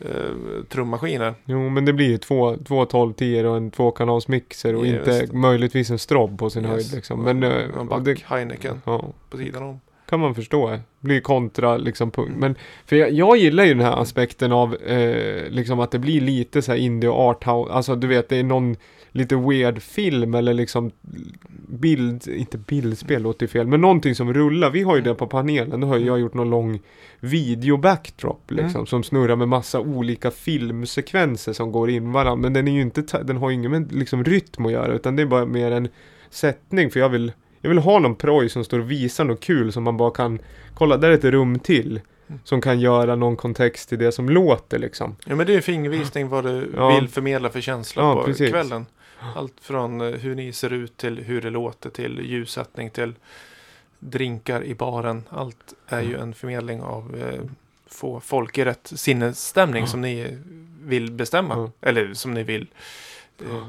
[0.00, 1.34] eh, trummaskiner.
[1.44, 5.10] Jo men det blir ju två, två 12 10 och en tvåkanalsmixer och Ja, inte
[5.10, 5.36] just det.
[5.38, 6.72] möjligtvis en strobb på sin Yes.
[6.72, 7.22] höjd liksom.
[7.22, 9.80] Men och, eh, och och back det, Heineken ja, på sidan om.
[10.10, 10.78] Kan man förstå.
[11.00, 12.10] Blir kontra liksom.
[12.18, 12.32] Mm.
[12.32, 12.54] Men
[12.86, 16.62] för jag, jag gillar ju den här aspekten av eh, liksom att det blir lite
[16.62, 17.72] så här indie och arthouse.
[17.72, 18.76] Alltså du vet det är någon
[19.12, 20.90] lite weird film eller liksom
[21.68, 24.70] bild, inte bildspel låter ju fel, men någonting som rullar.
[24.70, 26.80] Vi har ju det på panelen, då har jag gjort någon lång
[27.20, 28.86] video backdrop liksom Mm.
[28.86, 32.36] som snurrar med massa olika filmsekvenser som går in varandra.
[32.42, 35.16] Men den är ju inte, den har ju ingen med liksom rytm att göra utan
[35.16, 35.88] det är bara mer en
[36.30, 39.72] sättning för jag vill jag vill ha någon proj som står och visar något kul
[39.72, 40.38] som man bara kan
[40.74, 42.00] Kolla, där är ett rum till
[42.44, 45.16] Som kan göra någon kontext till det som låter liksom.
[45.26, 46.94] Ja men det är en fingervisning vad du Ja.
[46.94, 48.50] vill förmedla för känsla Ja, på precis.
[48.50, 48.86] kvällen.
[49.36, 53.14] Allt från eh, hur ni ser ut till hur det låter till ljussättning till
[53.98, 55.22] drinkar i baren.
[55.30, 57.40] Allt är ju en förmedling av eh,
[57.86, 59.86] få folk i rätt sinnesstämning Ja.
[59.86, 60.38] som ni
[60.82, 61.70] vill bestämma.
[61.80, 62.66] Eller som ni vill
[63.40, 63.66] eh,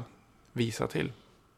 [0.52, 1.12] visa till.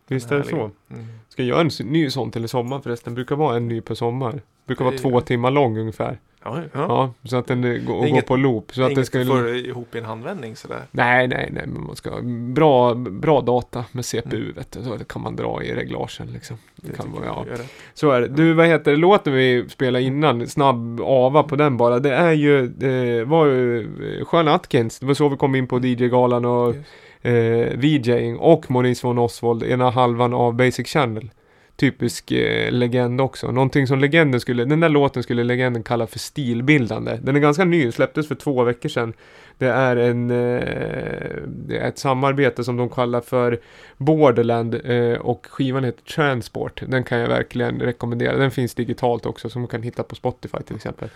[0.08, 0.56] Visst är det så?
[0.90, 1.04] Mm.
[1.28, 3.14] Ska jag göra en ny sån till i sommar förresten?
[3.14, 4.40] Brukar vara en ny per sommar.
[4.66, 6.18] Brukar vara Det- två timmar lång ungefär.
[6.46, 6.80] Ja, ja.
[6.88, 8.74] Ja, så att den eh, går, går Inget- på loop.
[8.74, 9.24] Så att det Inget ska...
[9.24, 10.82] får ihop i en handvändning sådär.
[10.90, 12.20] Nej, nej, nej, men man ska ha
[12.54, 14.82] bra, bra data med CPU, vet du.
[14.82, 16.56] Så det kan man dra i reglagen liksom.
[16.76, 17.56] Det kan tycker vara, ja.
[17.94, 18.28] Så är det.
[18.28, 18.96] Du, vad heter det?
[18.96, 21.98] Låten vi spelade innan, snabb ava på den bara.
[21.98, 23.80] Det är ju, det var ju
[24.18, 24.98] eh, Sean Atkins.
[24.98, 26.88] Det var så vi kom in på DJ-galan och Just.
[27.24, 31.30] Eh, VJing och Maurice von Oswald, ena halvan av Basic Channel.
[31.76, 33.50] Typisk eh, legend också.
[33.52, 37.18] Någonting som legenden skulle, den där låten skulle legenden kalla för stilbildande.
[37.22, 39.12] Den är ganska ny, släpptes för två veckor sedan.
[39.58, 43.60] Det är en, eh, ett samarbete som de kallar för
[43.96, 46.82] Borderland eh, och skivan heter Transport.
[46.86, 48.36] Den kan jag verkligen rekommendera.
[48.36, 51.08] Den finns digitalt också som man kan hitta på Spotify till exempel.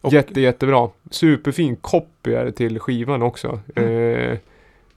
[0.00, 0.88] Och- Jätte, jättebra.
[1.10, 3.60] Superfin copy är det till skivan också.
[3.76, 4.38] Eh,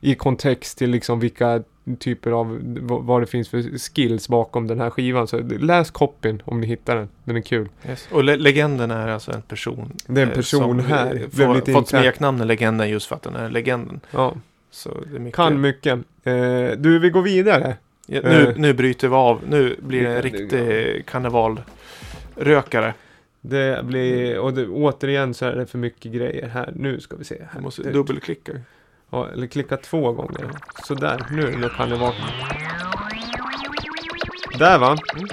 [0.01, 1.63] I kontext till liksom vilka
[1.99, 2.59] typer av,
[3.05, 5.27] vad, det finns för skills bakom den här skivan.
[5.27, 7.09] Så läs copyn om ni hittar den.
[7.23, 7.69] Den är kul.
[7.87, 8.07] Yes.
[8.11, 9.93] Och le- legenden är alltså en person.
[10.07, 11.15] Det är en eh, person som, här.
[11.15, 13.99] eh, Får, lite fått smeknamnet legenden just för att den är legenden.
[14.11, 14.33] Ja,
[14.71, 15.35] Så det är mycket.
[15.35, 15.93] kan mycket.
[16.23, 16.33] Eh,
[16.77, 17.77] du, vi går vidare.
[18.07, 18.57] Ja, nu, eh.
[18.57, 19.41] nu bryter vi av.
[19.49, 22.93] Nu blir det en riktig karnevalrökare.
[23.41, 26.73] Det blir, och det, återigen så är det för mycket grejer här.
[26.75, 27.41] Nu ska vi se.
[27.51, 27.61] Här.
[27.61, 28.51] Måste dubbelklicka.
[29.15, 30.49] Ja, eller klicka två gånger.
[30.87, 32.13] Sådär, nu, nu kan det vara.
[34.59, 34.97] Där va?
[35.15, 35.27] Mm.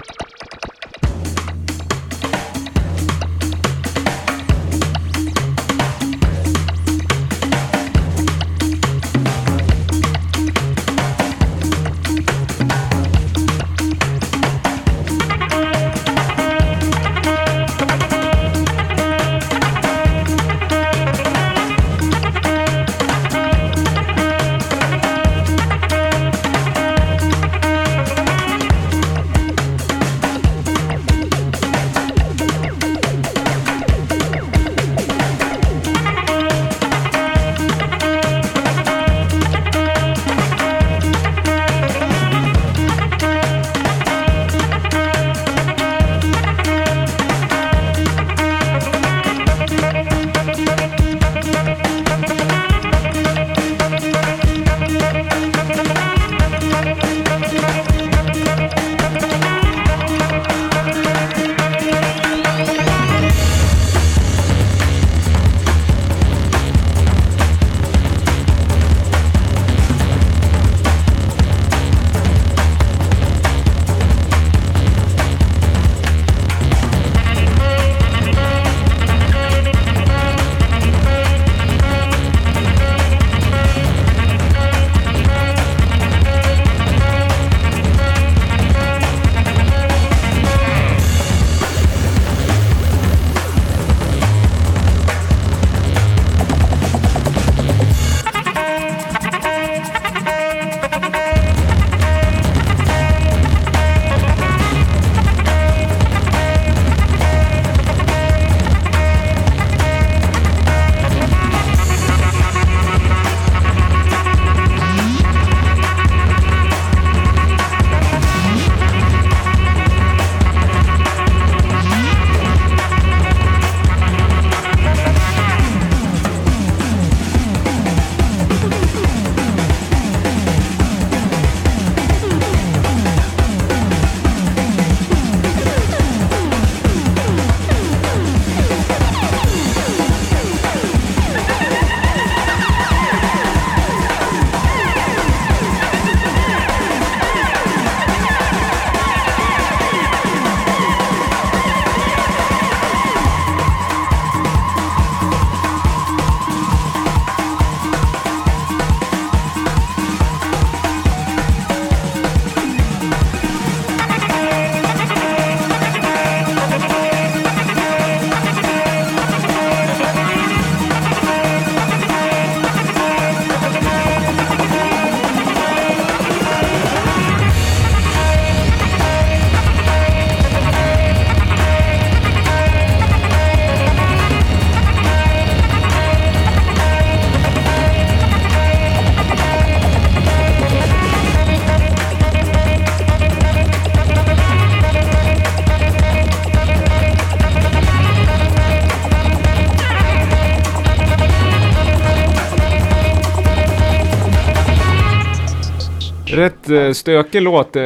[206.77, 207.77] Eh, stökig låt.
[207.77, 207.83] Eh,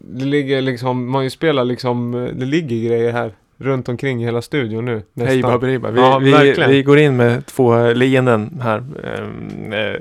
[0.00, 4.24] det ligger liksom, man ju spelar liksom, eh, det ligger grejer här runt omkring i
[4.24, 5.02] hela studion nu.
[5.12, 5.26] nästan.
[5.28, 5.90] Hej Baberiba.
[5.90, 8.78] Vi, Ja, vi, vi går in med två leenden här.
[8.78, 10.00] Ehm, eh,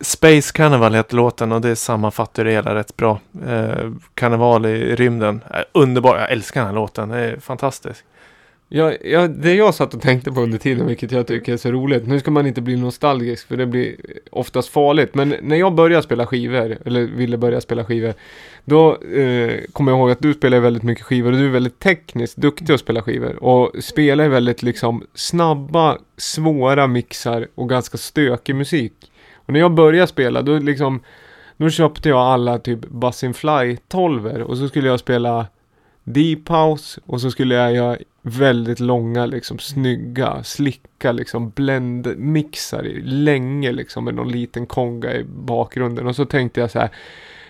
[0.00, 3.20] Space Carnival heter låten och det sammanfattar det hela rätt bra.
[3.48, 5.40] Eh, karneval i rymden.
[5.54, 7.08] Eh, underbar, jag älskar den här låten.
[7.08, 8.04] Det är fantastisk.
[8.74, 11.70] Ja, ja, det jag satt och tänkte på under tiden, vilket jag tycker är så
[11.70, 12.06] roligt.
[12.06, 13.96] Nu ska man inte bli nostalgisk, för det blir
[14.30, 15.14] oftast farligt.
[15.14, 18.14] Men när jag började spela skivor, eller ville börja spela skivor,
[18.64, 21.78] då eh, kommer jag ihåg att du spelar väldigt mycket skivor och du är väldigt
[21.78, 23.44] tekniskt duktig att spela skivor.
[23.44, 28.92] Och spelar väldigt liksom snabba, svåra mixar och ganska stökig musik.
[29.34, 31.00] Och när jag började spela, då liksom,
[31.56, 35.46] då köpte jag alla typ Bussin Fly 12 och så skulle jag spela
[36.04, 43.00] Deep House och så skulle jag göra väldigt långa, liksom snygga, slicka, liksom blend-mixar i
[43.00, 46.06] länge liksom med någon liten konga i bakgrunden.
[46.06, 46.90] Och så tänkte jag så här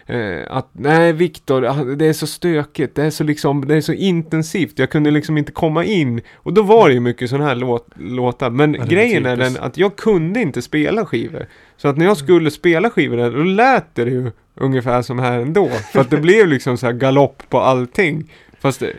[0.07, 3.81] eh, att nej Viktor, ah, det är så stökigt, det är så liksom, det är
[3.81, 6.21] så intensivt, jag kunde liksom inte komma in.
[6.35, 8.51] Och då var det ju mycket sådana här låt, låtar.
[8.51, 11.47] Men är grejen är den att jag kunde inte spela skivor.
[11.77, 15.39] Så att när jag skulle spela skivor där, då lät det ju ungefär som här
[15.41, 15.69] ändå.
[15.69, 18.33] För att det blev liksom så här galopp på allting.
[18.61, 18.93] Fast det,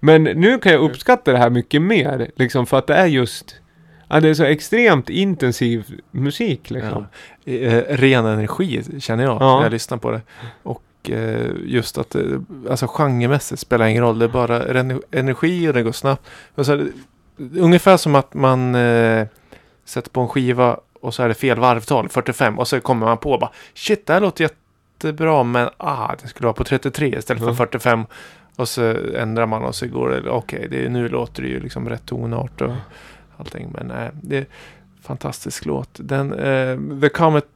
[0.00, 3.56] men nu kan jag uppskatta det här mycket mer, liksom för att det är just
[4.10, 7.06] Ja, det är så extremt intensiv musik liksom.
[7.44, 7.52] Ja.
[7.52, 9.56] Eh, ren energi känner jag Ja.
[9.56, 10.20] när jag lyssnar på det.
[10.62, 12.22] Och eh, just att eh,
[12.70, 14.18] alltså genremässigt spelar ingen roll.
[14.18, 14.62] Det är bara
[15.10, 16.26] energi och det går snabbt.
[16.54, 19.26] Och så, är det- ungefär som att man eh,
[19.84, 22.58] sätter på en skiva och så är det fel varvtal, 45.
[22.58, 24.44] Och så kommer man på bara shit, det här låter
[25.04, 27.54] jättebra men ah, det skulle vara på 33 istället för Ja.
[27.54, 28.06] 45.
[28.56, 28.82] Och så
[29.14, 32.60] ändrar man och så går det, okej, det nu låter det ju liksom rätt tonart
[32.60, 32.74] och
[33.36, 33.68] allting.
[33.74, 34.46] Men nej, det är en
[35.02, 35.88] fantastisk låt.
[35.92, 37.46] Den, eh, The Comet,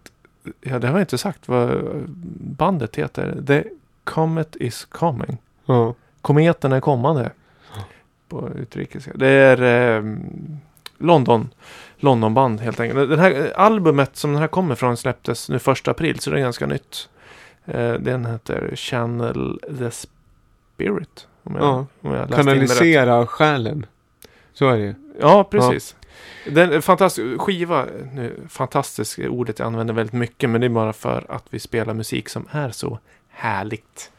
[0.61, 1.81] ja det har jag inte sagt vad
[2.41, 3.43] bandet heter.
[3.47, 3.65] The
[4.05, 5.39] Comet is coming.
[5.67, 5.95] Ja.
[6.21, 7.31] Kometen är kommande.
[8.29, 9.11] På utrikiska.
[9.15, 10.17] Det är eh,
[10.99, 11.51] London.
[11.97, 13.11] Londonband helt enkelt.
[13.11, 16.41] Den här albumet som den här kommer från släpptes nu första april så det är
[16.41, 17.09] ganska nytt.
[17.67, 21.27] Eh, den heter Channel the Spirit.
[21.43, 21.87] Om jag, Ja.
[22.01, 22.31] om jag.
[22.31, 23.87] Kanalisera själen.
[24.53, 24.95] Så är det ju.
[25.21, 25.97] Ja, precis.
[26.51, 30.93] Den är fantastisk skiva, nu, fantastisk ordet jag använder väldigt mycket, men det är bara
[30.93, 32.99] för att vi spelar musik som är så
[33.31, 34.11] härligt.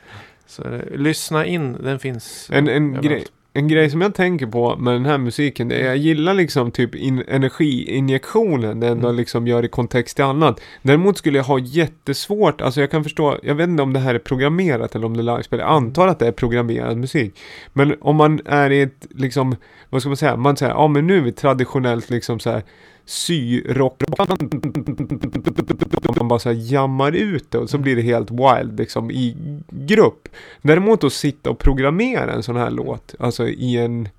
[0.46, 3.26] Så eh, lyssna in, den finns En, en, grej,
[3.56, 6.72] en grej som jag tänker på med den här musiken, det är jag gillar liksom
[6.72, 9.18] typ in, energiinjektionen, den ändå Mm.
[9.18, 10.62] liksom gör i kontext till annat.
[10.82, 14.16] Däremot skulle jag ha jättesvårt, alltså jag kan förstå, jag vet inte om det här
[14.16, 17.40] är programmerat eller om det är livespel, jag antar att det är programmerad musik.
[17.74, 19.56] Men om man är i ett, liksom,
[19.90, 22.64] vad ska man säga, man säger, ja men nu är vi traditionellt liksom så här
[23.06, 24.04] syrock
[26.18, 29.36] man bara så här jammar ut det och så blir det helt wild liksom i
[29.70, 30.28] grupp.
[30.62, 34.10] Däremot att sitta och programmera en sån här låt, alltså i en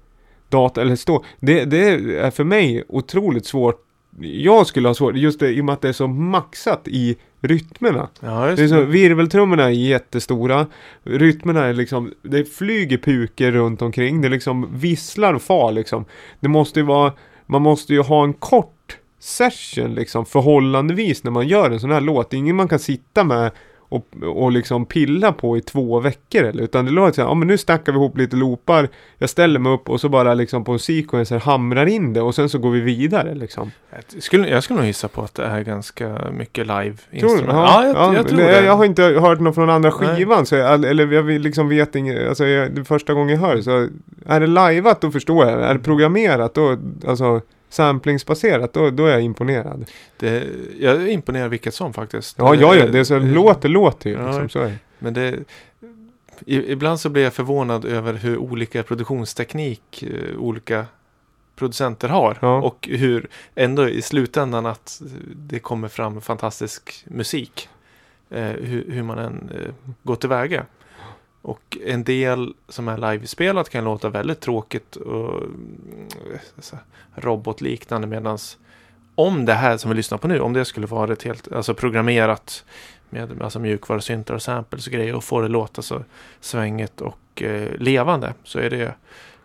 [0.48, 1.88] data eller stå, det, det
[2.18, 3.80] är för mig otroligt svårt.
[4.20, 7.16] Jag skulle ha svårt, just det, i och med att det är så maxat i
[7.40, 8.08] rytmerna.
[8.20, 8.84] Ja, just Det är så, det.
[8.84, 10.66] virveltrummorna är jättestora,
[11.04, 16.04] rytmerna är liksom, det flyger puker runt omkring, det liksom visslar och far liksom.
[16.40, 17.12] Det måste ju vara,
[17.46, 18.73] man måste ju ha en kort
[19.24, 22.30] session liksom förhållandevis när man gör en sån här låt.
[22.30, 26.44] Det är ingen man kan sitta med och, och liksom pilla på i två veckor
[26.44, 28.88] eller utan det låter såhär, ja men nu stackar vi ihop lite loopar,
[29.18, 32.34] jag ställer mig upp och så bara liksom på en sequencer hamrar in det och
[32.34, 33.70] sen så går vi vidare liksom.
[33.90, 37.18] Jag skulle, jag skulle nog gissa på att det är ganska mycket live Tror du?
[37.18, 37.58] instrument.
[37.58, 38.52] Ja, jag, jag tror det.
[38.52, 40.16] Jag, jag har inte hört något från andra Nej.
[40.16, 43.60] skivan, så jag, eller jag liksom vet inget, alltså jag, det första gången jag hör
[43.60, 43.88] så
[44.26, 46.76] är det liveat då förstår jag, är det programmerat då,
[47.06, 47.40] alltså
[47.74, 49.90] samplingsbaserat, då, då är jag imponerad.
[50.16, 50.46] det,
[50.80, 52.38] jag är imponerad vilket som faktiskt.
[52.38, 54.26] Ja, ja, ja, det är så, Eh, låter låter ju ja.
[54.26, 54.78] liksom, så är det.
[54.98, 55.38] Men det,
[56.46, 60.86] i, ibland så blir jag förvånad över hur olika produktionsteknik eh, olika
[61.56, 62.38] producenter har.
[62.40, 62.62] Ja.
[62.62, 65.02] Och hur ändå i slutändan att
[65.36, 67.68] det kommer fram fantastisk musik.
[68.30, 70.66] Eh, hur, hur man än eh, går tillväga.
[71.44, 75.42] Och en del som är livespelat kan låta väldigt tråkigt och
[76.72, 76.80] här,
[77.14, 78.58] robotliknande medans
[79.14, 81.74] om det här som vi lyssnar på nu, om det skulle vara ett helt alltså
[81.74, 82.64] programmerat
[83.10, 86.04] med alltså mjukvarusyntar och samples och grejer och få det låta så
[86.40, 88.94] svängigt och eh, levande så är det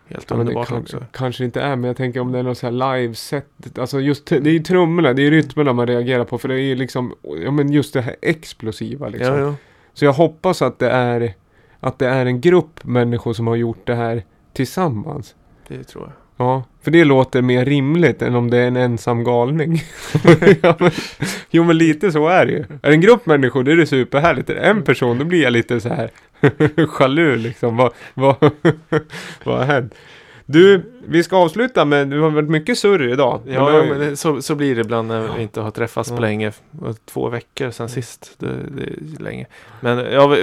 [0.08, 1.04] helt Ja, underbart kan, också.
[1.12, 4.26] kanske inte är, men jag tänker om det är något så här live-set, alltså just,
[4.26, 6.74] det är ju trummorna, det är ju rytmerna man reagerar på, för det är ju
[6.74, 7.14] liksom,
[7.44, 9.34] ja men just det här explosiva liksom.
[9.34, 9.54] Ja, ja.
[9.94, 11.34] Så jag hoppas att det är
[11.80, 15.34] att det är en grupp människor som har gjort det här tillsammans.
[15.68, 16.12] Det tror jag.
[16.46, 19.82] Ja, för det låter mer rimligt än om det är en ensam galning.
[20.62, 20.90] ja, men,
[21.50, 22.58] jo men lite så är det ju.
[22.58, 24.50] Är det en grupp människor då är det superhärligt.
[24.50, 26.10] Är det en person då blir jag lite så här
[27.00, 27.76] jaloux liksom.
[27.76, 28.36] Vad, vad,
[29.44, 29.94] vad har hänt?
[30.46, 33.40] Du, vi ska avsluta med, det har varit mycket surr idag.
[33.46, 36.16] Ja, Men, men det, så, så blir det ibland när vi inte har träffats Ja.
[36.16, 36.52] på länge.
[37.04, 38.34] Två veckor sedan sist.
[38.38, 39.46] Det, det är länge.
[39.80, 40.36] Men jag,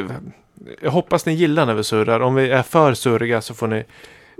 [0.82, 2.20] jag hoppas ni gillar när vi surrar.
[2.20, 3.84] Om vi är för surriga så får ni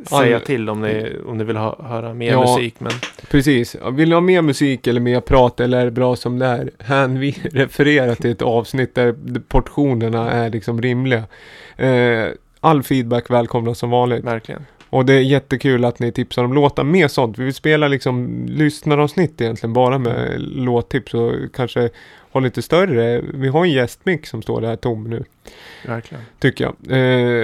[0.10, 2.42] säga till om ni, om ni vill ha, höra mer Ja.
[2.42, 2.76] musik.
[2.80, 2.92] Men
[3.32, 3.76] Precis.
[3.92, 6.72] Vill ni ha mer musik eller mer prat eller är det bra som det är?
[6.80, 9.16] Han vi refererar till ett avsnitt där
[9.48, 11.24] portionerna är liksom rimliga.
[11.78, 12.26] Eh,
[12.60, 14.24] all feedback välkomnas som vanligt.
[14.24, 14.66] verkligen.
[14.90, 16.84] Och det är jättekul att ni tipsar om låtar.
[16.84, 17.38] Mer sånt.
[17.38, 21.90] Vi vill spela liksom lyssnaravsnitt egentligen bara med låttips och kanske
[22.38, 23.22] ha lite större.
[23.34, 25.24] Vi har en gästmix som står där tom nu.
[25.86, 26.24] verkligen.
[26.40, 26.76] Tycker jag.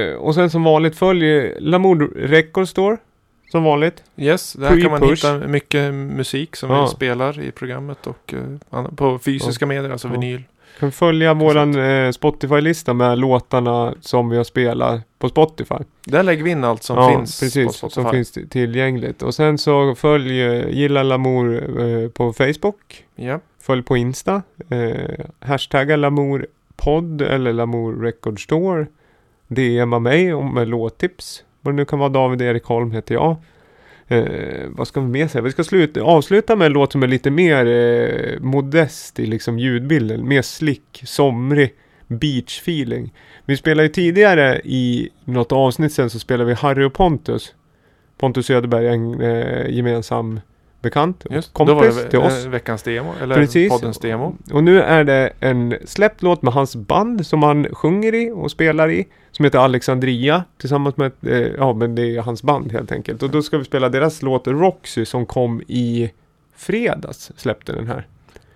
[0.10, 2.98] Eh, och sen som vanligt följ Lamour Record Store.
[3.52, 4.04] Som vanligt.
[4.18, 6.82] Yes, där kan man hitta mycket musik som Ja.
[6.82, 8.34] vi spelar i programmet och
[8.72, 10.12] eh, på fysiska medier, alltså Ja.
[10.12, 10.44] vinyl.
[10.80, 15.76] Kan följa våran eh, Spotify-lista med låtarna som vi har spelat på Spotify.
[16.06, 18.02] Där lägger vi in allt som ja, finns precis, på Spotify.
[18.02, 19.22] som finns tillgängligt.
[19.22, 23.06] Och sen så följ, eh, gilla Lamour eh, på Facebook.
[23.16, 24.42] Ja, Följ på Insta.
[24.70, 28.88] Eh, hashtagga Lamour podd eller Lamour Record Store.
[29.48, 31.44] DMa mig om med låttips.
[31.62, 32.10] Vad det nu kan vara.
[32.10, 33.36] David Erik Holm heter jag.
[34.08, 35.42] Eh, vad ska vi mer säga?
[35.42, 39.60] Vi ska sluta, avsluta med en låt som är lite mer eh, modest i liksom
[39.60, 40.28] ljudbilden.
[40.28, 41.74] Mer slick, somrig,
[42.08, 43.14] beach feeling.
[43.46, 47.56] Vi spelade ju tidigare i något avsnitt sen så spelade vi Harry och Pontus.
[48.18, 50.40] Pontus Söderberg, en eh, gemensam
[50.84, 51.26] bekant.
[51.30, 52.46] just kompis Då var det till eh, oss.
[52.46, 53.70] veckans demo, eller Precis.
[53.72, 54.36] poddens demo.
[54.52, 58.52] Och nu är det en släppt låt med hans band som han sjunger i och
[58.52, 59.08] spelar i.
[59.32, 63.24] Som heter Alexandria tillsammans med, eh, ja men det är hans band helt enkelt.
[63.24, 66.12] Och då ska vi spela deras låt Roxy som kom i
[66.56, 68.08] fredags släppte den här.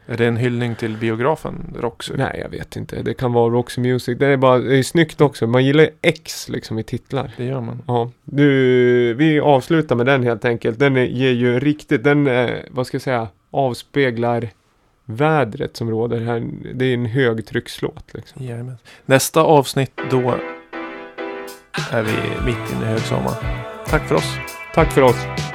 [0.10, 2.14] Är det en hyllning till biografen Roxy?
[2.18, 4.18] Nej jag vet inte, det kan vara Roxy Music.
[4.20, 5.48] Det är bara, det är snyggt också.
[5.48, 7.32] Man gillar X liksom i titlar.
[7.38, 7.84] Det gör man.
[7.88, 10.80] Ja, du, vi avslutar med den helt enkelt.
[10.80, 14.50] Den är, ger ju riktigt, den, eh, vad ska jag säga, avspeglar
[15.06, 16.48] vädret som råder här.
[16.74, 18.44] Det är en högtryckslåt liksom.
[18.46, 18.78] Jajamän.
[19.06, 20.36] Nästa avsnitt då
[21.92, 22.12] är vi
[22.46, 23.34] mitt inne i högsommar.
[23.88, 24.38] Tack för oss.
[24.74, 25.47] Tack för oss.